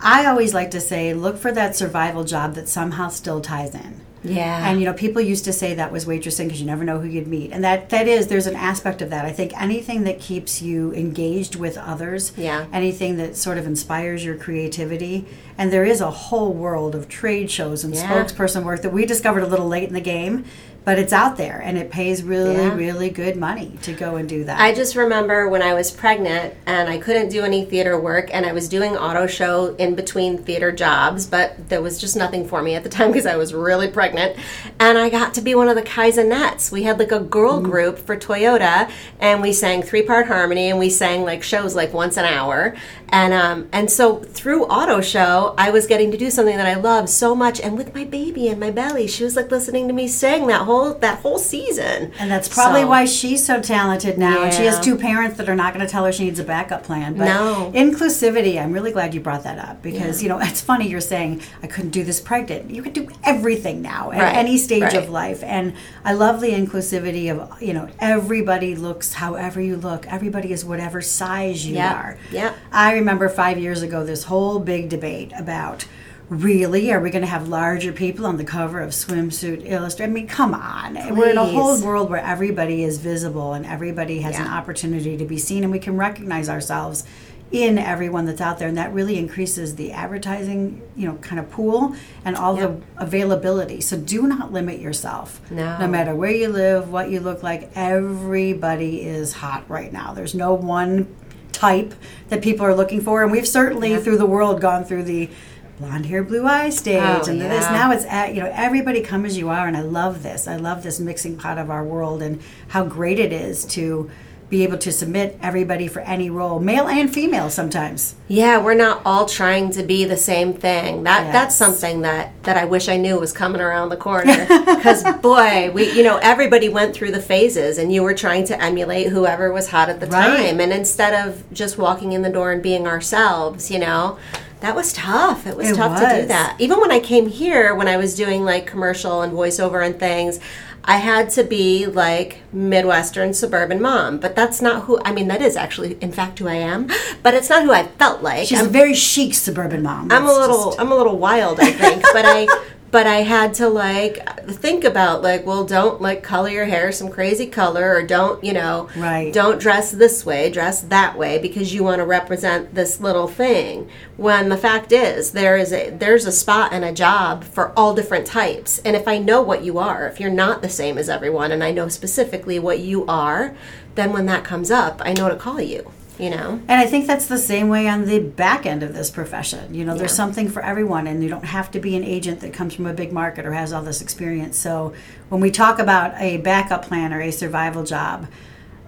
I 0.00 0.26
always 0.26 0.54
like 0.54 0.70
to 0.70 0.80
say 0.80 1.12
look 1.12 1.36
for 1.36 1.52
that 1.52 1.76
survival 1.76 2.24
job 2.24 2.54
that 2.54 2.68
somehow 2.68 3.08
still 3.08 3.40
ties 3.40 3.74
in. 3.74 4.00
Yeah. 4.24 4.68
And 4.68 4.80
you 4.80 4.86
know, 4.86 4.92
people 4.92 5.22
used 5.22 5.44
to 5.44 5.52
say 5.52 5.74
that 5.74 5.92
was 5.92 6.04
waitressing 6.04 6.44
because 6.46 6.60
you 6.60 6.66
never 6.66 6.84
know 6.84 6.98
who 7.00 7.08
you'd 7.08 7.26
meet, 7.28 7.52
and 7.52 7.62
that 7.64 7.88
that 7.90 8.08
is 8.08 8.26
there's 8.26 8.46
an 8.46 8.56
aspect 8.56 9.00
of 9.02 9.10
that. 9.10 9.24
I 9.24 9.32
think 9.32 9.58
anything 9.60 10.04
that 10.04 10.18
keeps 10.20 10.60
you 10.60 10.92
engaged 10.94 11.54
with 11.56 11.76
others, 11.78 12.32
Yeah. 12.36 12.66
anything 12.72 13.16
that 13.18 13.36
sort 13.36 13.58
of 13.58 13.66
inspires 13.66 14.24
your 14.24 14.34
creativity, 14.34 15.24
and 15.56 15.72
there 15.72 15.84
is 15.84 16.00
a 16.00 16.10
whole 16.10 16.52
world 16.52 16.94
of 16.94 17.08
trade 17.08 17.50
shows 17.50 17.84
and 17.84 17.94
Yeah. 17.94 18.02
spokesperson 18.24 18.64
work 18.64 18.82
that 18.82 18.92
we 18.92 19.06
discovered 19.06 19.42
a 19.42 19.46
little 19.46 19.68
late 19.68 19.88
in 19.88 19.94
the 19.94 20.00
game, 20.00 20.44
but 20.88 20.98
it's 20.98 21.12
out 21.12 21.36
there 21.36 21.60
and 21.62 21.76
it 21.76 21.90
pays 21.90 22.22
really 22.22 22.54
Yeah. 22.54 22.74
really 22.74 23.10
good 23.10 23.36
money 23.36 23.78
to 23.82 23.92
go 23.92 24.16
and 24.16 24.26
do 24.26 24.44
that. 24.44 24.58
I 24.58 24.72
just 24.72 24.96
remember 24.96 25.46
when 25.46 25.60
I 25.60 25.74
was 25.74 25.90
pregnant 25.90 26.54
and 26.64 26.88
I 26.88 26.96
couldn't 26.96 27.28
do 27.28 27.42
any 27.44 27.66
theater 27.66 28.00
work 28.00 28.30
and 28.32 28.46
I 28.46 28.52
was 28.54 28.70
doing 28.70 28.96
auto 28.96 29.26
show 29.26 29.74
in 29.76 29.94
between 29.94 30.38
theater 30.38 30.72
jobs, 30.72 31.26
but 31.26 31.68
there 31.68 31.82
was 31.82 31.98
just 31.98 32.16
nothing 32.16 32.48
for 32.48 32.62
me 32.62 32.74
at 32.74 32.84
the 32.84 32.88
time 32.88 33.08
because 33.12 33.26
I 33.26 33.36
was 33.36 33.52
really 33.52 33.88
pregnant. 33.88 34.38
And 34.80 34.96
I 34.96 35.10
got 35.10 35.34
to 35.34 35.42
be 35.42 35.54
one 35.54 35.68
of 35.68 35.76
the 35.76 35.82
Kaizenettes. 35.82 36.72
We 36.72 36.84
had 36.84 36.98
like 36.98 37.12
a 37.12 37.20
girl 37.20 37.60
group 37.60 37.98
for 37.98 38.16
Toyota 38.16 38.90
and 39.20 39.42
we 39.42 39.52
sang 39.52 39.82
three 39.82 40.00
part 40.00 40.26
harmony 40.26 40.70
and 40.70 40.78
we 40.78 40.88
sang 40.88 41.22
like 41.22 41.42
shows 41.42 41.76
like 41.76 41.92
once 41.92 42.16
an 42.16 42.24
hour. 42.24 42.74
And 43.10 43.32
um, 43.34 43.68
and 43.72 43.90
so 43.90 44.20
through 44.20 44.64
auto 44.66 45.00
show, 45.00 45.54
I 45.58 45.70
was 45.70 45.86
getting 45.86 46.10
to 46.12 46.18
do 46.18 46.30
something 46.30 46.56
that 46.56 46.66
I 46.66 46.74
loved 46.80 47.08
so 47.08 47.34
much. 47.34 47.58
And 47.60 47.76
with 47.76 47.94
my 47.94 48.04
baby 48.04 48.48
in 48.48 48.58
my 48.58 48.70
belly, 48.70 49.06
she 49.06 49.24
was 49.24 49.34
like 49.36 49.50
listening 49.50 49.86
to 49.88 49.94
me 49.94 50.08
sing 50.08 50.46
that 50.48 50.62
whole 50.62 50.77
that 51.00 51.18
whole 51.20 51.38
season. 51.38 52.12
and 52.18 52.30
that's 52.30 52.48
probably 52.48 52.82
So- 52.82 52.88
why 52.88 53.04
she's 53.04 53.44
so 53.44 53.60
talented 53.60 54.18
now. 54.18 54.42
And 54.44 54.52
she 54.54 54.64
has 54.64 54.78
two 54.80 54.96
parents 54.96 55.36
that 55.38 55.48
are 55.48 55.54
not 55.54 55.74
going 55.74 55.84
to 55.84 55.90
tell 55.90 56.04
her 56.04 56.12
she 56.12 56.24
needs 56.24 56.38
a 56.38 56.44
backup 56.44 56.82
plan. 56.84 57.14
But 57.14 57.24
No. 57.26 57.70
inclusivity, 57.74 58.60
I'm 58.62 58.72
really 58.72 58.92
glad 58.92 59.14
you 59.14 59.20
brought 59.20 59.44
that 59.44 59.58
up 59.58 59.82
because, 59.82 60.22
you 60.22 60.28
know, 60.28 60.38
it's 60.40 60.60
funny 60.60 60.88
you're 60.88 61.00
saying, 61.00 61.40
I 61.62 61.66
couldn't 61.66 61.90
do 61.90 62.04
this 62.04 62.20
pregnant. 62.20 62.70
You 62.70 62.82
could 62.82 62.92
do 62.92 63.08
everything 63.24 63.82
now 63.82 64.10
at 64.12 64.20
Right, 64.22 64.36
any 64.36 64.56
stage 64.58 64.82
right. 64.82 64.94
of 64.94 65.08
life. 65.10 65.42
And 65.44 65.72
I 66.04 66.12
love 66.12 66.40
the 66.40 66.50
inclusivity 66.50 67.30
of, 67.30 67.60
you 67.62 67.72
know, 67.74 67.88
everybody 68.00 68.74
looks 68.74 69.14
however 69.14 69.60
you 69.60 69.76
look, 69.76 70.06
everybody 70.08 70.52
is 70.52 70.64
whatever 70.64 71.00
size 71.00 71.66
you 71.66 71.76
Yeah, 71.76 71.92
are. 71.94 72.18
yeah. 72.30 72.52
I 72.72 72.92
remember 72.94 73.28
five 73.28 73.58
years 73.58 73.82
ago 73.82 74.04
this 74.04 74.24
whole 74.24 74.58
big 74.58 74.88
debate 74.88 75.32
about 75.38 75.84
really? 76.28 76.92
Are 76.92 77.00
we 77.00 77.10
going 77.10 77.22
to 77.22 77.28
have 77.28 77.48
larger 77.48 77.92
people 77.92 78.26
on 78.26 78.36
the 78.36 78.44
cover 78.44 78.80
of 78.80 78.90
swimsuit 78.90 79.62
illustrated? 79.64 80.10
I 80.10 80.14
mean 80.14 80.26
come 80.26 80.54
on. 80.54 80.94
We're 81.16 81.30
in 81.30 81.38
a 81.38 81.44
whole 81.44 81.80
world 81.82 82.10
where 82.10 82.22
everybody 82.22 82.82
is 82.84 82.98
visible 82.98 83.52
and 83.54 83.64
everybody 83.64 84.20
has 84.20 84.38
an 84.38 84.46
opportunity 84.46 85.16
to 85.16 85.24
be 85.24 85.38
seen 85.38 85.62
and 85.64 85.72
we 85.72 85.78
can 85.78 85.96
recognize 85.96 86.48
ourselves 86.48 87.04
in 87.50 87.78
everyone 87.78 88.26
that's 88.26 88.42
out 88.42 88.58
there 88.58 88.68
and 88.68 88.76
that 88.76 88.92
really 88.92 89.16
increases 89.16 89.76
the 89.76 89.90
advertising 89.90 90.82
you 90.94 91.06
know 91.08 91.14
kind 91.22 91.40
of 91.40 91.50
pool 91.50 91.94
and 92.26 92.36
all 92.36 92.54
Yep. 92.58 92.80
the 92.96 93.02
availability. 93.02 93.80
So 93.80 93.96
do 93.96 94.26
not 94.26 94.52
limit 94.52 94.80
yourself. 94.80 95.40
No. 95.50 95.78
no 95.78 95.86
matter 95.88 96.14
where 96.14 96.30
you 96.30 96.48
live 96.48 96.92
what 96.92 97.10
you 97.10 97.20
look 97.20 97.42
like 97.42 97.70
everybody 97.74 99.00
is 99.00 99.32
hot 99.32 99.64
right 99.70 99.90
now. 99.90 100.12
There's 100.12 100.34
no 100.34 100.52
one 100.52 101.14
type 101.52 101.94
that 102.28 102.42
people 102.42 102.66
are 102.66 102.74
looking 102.74 103.00
for 103.00 103.22
and 103.22 103.32
we've 103.32 103.48
certainly 103.48 103.92
Yeah. 103.92 104.00
through 104.00 104.18
the 104.18 104.26
world 104.26 104.60
gone 104.60 104.84
through 104.84 105.04
the 105.04 105.30
blonde 105.78 106.06
hair 106.06 106.22
blue 106.22 106.44
eye 106.46 106.70
stage 106.70 107.00
Oh, 107.02 107.22
and 107.30 107.40
this 107.40 107.64
now 107.66 107.92
it's 107.92 108.04
at 108.06 108.34
you 108.34 108.40
know 108.42 108.50
everybody 108.52 109.00
come 109.00 109.24
as 109.24 109.36
you 109.38 109.48
are 109.48 109.66
and 109.68 109.76
i 109.76 109.80
love 109.82 110.22
this 110.22 110.48
i 110.48 110.56
love 110.56 110.82
this 110.82 110.98
mixing 110.98 111.36
pot 111.36 111.56
of 111.58 111.70
our 111.70 111.84
world 111.84 112.20
and 112.22 112.40
how 112.68 112.84
great 112.84 113.18
it 113.20 113.32
is 113.32 113.64
to 113.66 114.10
be 114.50 114.64
able 114.64 114.78
to 114.78 114.90
submit 114.90 115.38
everybody 115.42 115.86
for 115.86 116.00
any 116.00 116.30
role 116.30 116.58
male 116.58 116.88
and 116.88 117.12
female 117.12 117.50
sometimes 117.50 118.14
Yeah, 118.28 118.58
we're 118.62 118.74
not 118.74 119.02
all 119.04 119.26
trying 119.26 119.70
to 119.72 119.82
be 119.82 120.04
the 120.04 120.16
same 120.16 120.52
thing. 120.54 121.02
That 121.04 121.32
that's 121.32 121.54
something 121.54 122.00
that 122.02 122.32
that 122.44 122.56
I 122.56 122.64
wish 122.64 122.88
I 122.88 122.96
knew 122.96 123.18
was 123.18 123.32
coming 123.32 123.60
around 123.60 123.88
the 123.90 123.96
corner. 123.96 124.46
Because 124.46 125.02
boy, 125.22 125.70
we 125.74 125.92
you 125.92 126.02
know 126.02 126.16
everybody 126.22 126.68
went 126.70 126.94
through 126.94 127.10
the 127.12 127.20
phases, 127.22 127.76
and 127.78 127.90
you 127.92 128.02
were 128.02 128.14
trying 128.14 128.44
to 128.46 128.62
emulate 128.62 129.08
whoever 129.08 129.50
was 129.52 129.68
hot 129.68 129.88
at 129.90 130.00
the 130.00 130.06
Right. 130.06 130.48
time, 130.48 130.60
and 130.60 130.72
instead 130.72 131.14
of 131.26 131.42
just 131.52 131.76
walking 131.78 132.12
in 132.12 132.20
the 132.22 132.30
door 132.30 132.52
and 132.52 132.62
being 132.62 132.86
ourselves, 132.86 133.70
you 133.70 133.78
know. 133.78 134.18
That 134.60 134.74
was 134.74 134.92
tough. 134.92 135.46
It 135.46 135.56
was 135.56 135.70
It 135.70 135.76
tough 135.76 136.00
to 136.00 136.20
do 136.22 136.26
that. 136.28 136.56
Even 136.58 136.80
when 136.80 136.90
I 136.90 137.00
came 137.00 137.28
here, 137.28 137.74
when 137.74 137.88
I 137.88 137.96
was 137.96 138.14
doing 138.14 138.44
like 138.44 138.66
commercial 138.66 139.22
and 139.22 139.32
voiceover 139.32 139.84
and 139.86 139.98
things, 139.98 140.40
I 140.84 140.96
had 140.96 141.30
to 141.30 141.44
be 141.44 141.86
like 141.86 142.40
Midwestern 142.52 143.34
suburban 143.34 143.80
mom. 143.80 144.18
But 144.18 144.34
that's 144.34 144.60
not 144.62 144.84
who, 144.84 144.98
I 145.04 145.12
mean, 145.12 145.28
that 145.28 145.42
is 145.42 145.54
actually, 145.56 145.96
in 146.00 146.10
fact, 146.12 146.38
who 146.38 146.48
I 146.48 146.54
am. 146.54 146.88
But 147.22 147.34
it's 147.34 147.48
not 147.50 147.62
who 147.62 147.72
I 147.72 147.86
felt 147.86 148.22
like. 148.22 148.48
she's 148.48 148.58
I'm 148.58 148.66
a 148.66 148.70
very 148.70 148.94
chic 148.94 149.34
suburban 149.34 149.82
mom 149.82 150.10
I'm 150.10 150.24
a 150.24 150.32
little 150.32 150.66
just- 150.70 150.80
I'm 150.80 150.90
a 150.90 150.96
little 150.96 151.18
wild, 151.18 151.60
I 151.60 151.70
think, 151.70 152.02
but 152.12 152.24
I 152.24 152.46
but 152.90 153.06
I 153.06 153.16
had 153.16 153.54
to 153.54 153.68
like 153.68 154.46
think 154.46 154.84
about 154.84 155.22
like, 155.22 155.44
well, 155.44 155.64
don't 155.64 156.00
like 156.00 156.22
color 156.22 156.48
your 156.48 156.64
hair 156.64 156.90
some 156.92 157.10
crazy 157.10 157.46
color, 157.46 157.94
or 157.94 158.02
don't 158.02 158.42
you 158.42 158.52
know, 158.52 158.88
right? 158.96 159.32
Don't 159.32 159.60
dress 159.60 159.90
this 159.90 160.24
way, 160.24 160.50
dress 160.50 160.82
that 160.82 161.18
way 161.18 161.38
because 161.38 161.74
you 161.74 161.84
want 161.84 162.00
to 162.00 162.06
represent 162.06 162.74
this 162.74 163.00
little 163.00 163.28
thing. 163.28 163.88
When 164.16 164.48
the 164.48 164.56
fact 164.56 164.92
is, 164.92 165.32
there 165.32 165.56
is 165.56 165.72
a 165.72 165.90
there's 165.90 166.26
a 166.26 166.32
spot 166.32 166.72
and 166.72 166.84
a 166.84 166.92
job 166.92 167.44
for 167.44 167.72
all 167.76 167.94
different 167.94 168.26
types, 168.26 168.78
and 168.80 168.96
if 168.96 169.06
I 169.06 169.18
know 169.18 169.42
what 169.42 169.64
you 169.64 169.78
are, 169.78 170.06
if 170.06 170.20
you're 170.20 170.30
not 170.30 170.62
the 170.62 170.68
same 170.68 170.98
as 170.98 171.08
everyone, 171.08 171.52
and 171.52 171.62
I 171.62 171.70
know 171.70 171.88
specifically 171.88 172.58
what 172.58 172.78
you 172.80 173.06
are, 173.06 173.54
then 173.94 174.12
when 174.12 174.26
that 174.26 174.44
comes 174.44 174.70
up, 174.70 175.02
I 175.04 175.12
know 175.12 175.28
to 175.28 175.36
call 175.36 175.60
you 175.60 175.92
you 176.18 176.30
know? 176.30 176.60
And 176.68 176.80
i 176.80 176.86
think 176.86 177.06
that's 177.06 177.26
the 177.26 177.38
same 177.38 177.68
way 177.68 177.88
on 177.88 178.04
the 178.04 178.18
back 178.18 178.66
end 178.66 178.82
of 178.82 178.94
this 178.94 179.10
profession. 179.10 179.74
You 179.74 179.84
know 179.84 179.96
there's 179.96 180.14
something 180.14 180.48
for 180.48 180.62
everyone 180.62 181.06
and 181.06 181.22
you 181.22 181.28
don't 181.28 181.44
have 181.44 181.70
to 181.72 181.80
be 181.80 181.96
an 181.96 182.04
agent 182.04 182.40
that 182.40 182.52
comes 182.52 182.74
from 182.74 182.86
a 182.86 182.92
big 182.92 183.12
market 183.12 183.46
or 183.46 183.52
has 183.52 183.72
all 183.72 183.82
this 183.82 184.02
experience. 184.02 184.58
So 184.58 184.92
when 185.28 185.40
we 185.40 185.50
talk 185.50 185.78
about 185.78 186.14
a 186.20 186.38
backup 186.38 186.84
plan 186.84 187.12
or 187.12 187.20
a 187.20 187.30
survival 187.30 187.84
job 187.84 188.26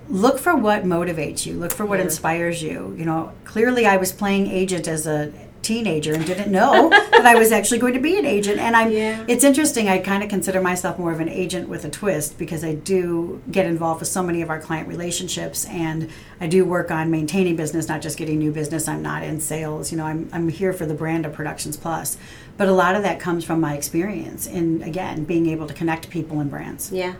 look 0.08 0.40
for 0.40 0.56
what 0.56 0.82
motivates 0.82 1.46
you. 1.46 1.54
Look 1.54 1.70
for 1.70 1.86
what 1.86 2.00
yeah. 2.00 2.06
inspires 2.06 2.62
you. 2.62 2.94
You 2.98 3.04
know 3.04 3.32
clearly 3.44 3.86
i 3.86 3.96
was 3.96 4.12
playing 4.12 4.48
agent 4.48 4.88
as 4.88 5.06
a 5.06 5.32
teenager 5.70 6.12
and 6.12 6.26
didn't 6.26 6.50
know 6.50 6.88
that 7.12 7.24
I 7.24 7.36
was 7.36 7.52
actually 7.52 7.78
going 7.78 7.94
to 7.94 8.00
be 8.00 8.18
an 8.18 8.26
agent. 8.26 8.58
And 8.58 8.74
I'm 8.74 8.90
yeah. 8.90 9.24
it's 9.28 9.44
interesting, 9.44 9.88
I 9.88 9.98
kind 9.98 10.24
of 10.24 10.28
consider 10.28 10.60
myself 10.60 10.98
more 10.98 11.12
of 11.12 11.20
an 11.20 11.28
agent 11.28 11.68
with 11.68 11.84
a 11.84 11.90
twist 11.90 12.38
because 12.38 12.64
I 12.64 12.74
do 12.74 13.40
get 13.52 13.66
involved 13.66 14.00
with 14.00 14.08
so 14.08 14.20
many 14.20 14.42
of 14.42 14.50
our 14.50 14.60
client 14.60 14.88
relationships 14.88 15.64
and 15.66 16.10
I 16.40 16.48
do 16.48 16.64
work 16.64 16.90
on 16.90 17.08
maintaining 17.12 17.54
business, 17.54 17.88
not 17.88 18.02
just 18.02 18.18
getting 18.18 18.40
new 18.40 18.50
business. 18.50 18.88
I'm 18.88 19.00
not 19.00 19.22
in 19.22 19.40
sales. 19.40 19.92
You 19.92 19.98
know, 19.98 20.06
I'm 20.06 20.28
I'm 20.32 20.48
here 20.48 20.72
for 20.72 20.86
the 20.86 20.94
brand 20.94 21.24
of 21.24 21.32
Productions 21.32 21.76
Plus. 21.76 22.18
But 22.56 22.66
a 22.66 22.72
lot 22.72 22.96
of 22.96 23.04
that 23.04 23.20
comes 23.20 23.44
from 23.44 23.60
my 23.60 23.76
experience 23.76 24.48
in 24.48 24.82
again 24.82 25.24
being 25.24 25.46
able 25.46 25.68
to 25.68 25.74
connect 25.74 26.10
people 26.10 26.40
and 26.40 26.50
brands. 26.50 26.90
Yeah. 26.90 27.14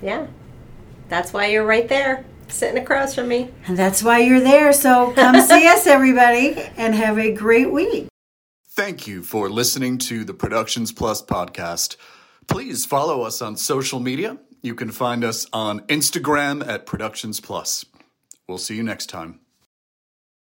Yeah. 0.00 0.26
That's 1.10 1.34
why 1.34 1.46
you're 1.46 1.66
right 1.66 1.88
there 1.88 2.24
sitting 2.50 2.82
across 2.82 3.14
from 3.14 3.28
me. 3.28 3.50
And 3.66 3.76
that's 3.76 4.02
why 4.02 4.18
you're 4.18 4.40
there. 4.40 4.72
So 4.72 5.12
come 5.12 5.40
see 5.48 5.66
us, 5.66 5.86
everybody, 5.86 6.54
and 6.76 6.94
have 6.94 7.18
a 7.18 7.32
great 7.32 7.72
week. 7.72 8.08
Thank 8.72 9.06
you 9.06 9.22
for 9.22 9.50
listening 9.50 9.98
to 9.98 10.24
the 10.24 10.34
Productions 10.34 10.92
Plus 10.92 11.22
podcast. 11.22 11.96
Please 12.46 12.86
follow 12.86 13.22
us 13.22 13.42
on 13.42 13.56
social 13.56 14.00
media. 14.00 14.38
You 14.62 14.74
can 14.74 14.90
find 14.90 15.24
us 15.24 15.46
on 15.52 15.80
Instagram 15.80 16.66
at 16.66 16.86
Productions 16.86 17.40
Plus. 17.40 17.84
We'll 18.48 18.58
see 18.58 18.76
you 18.76 18.82
next 18.82 19.06
time. 19.06 19.40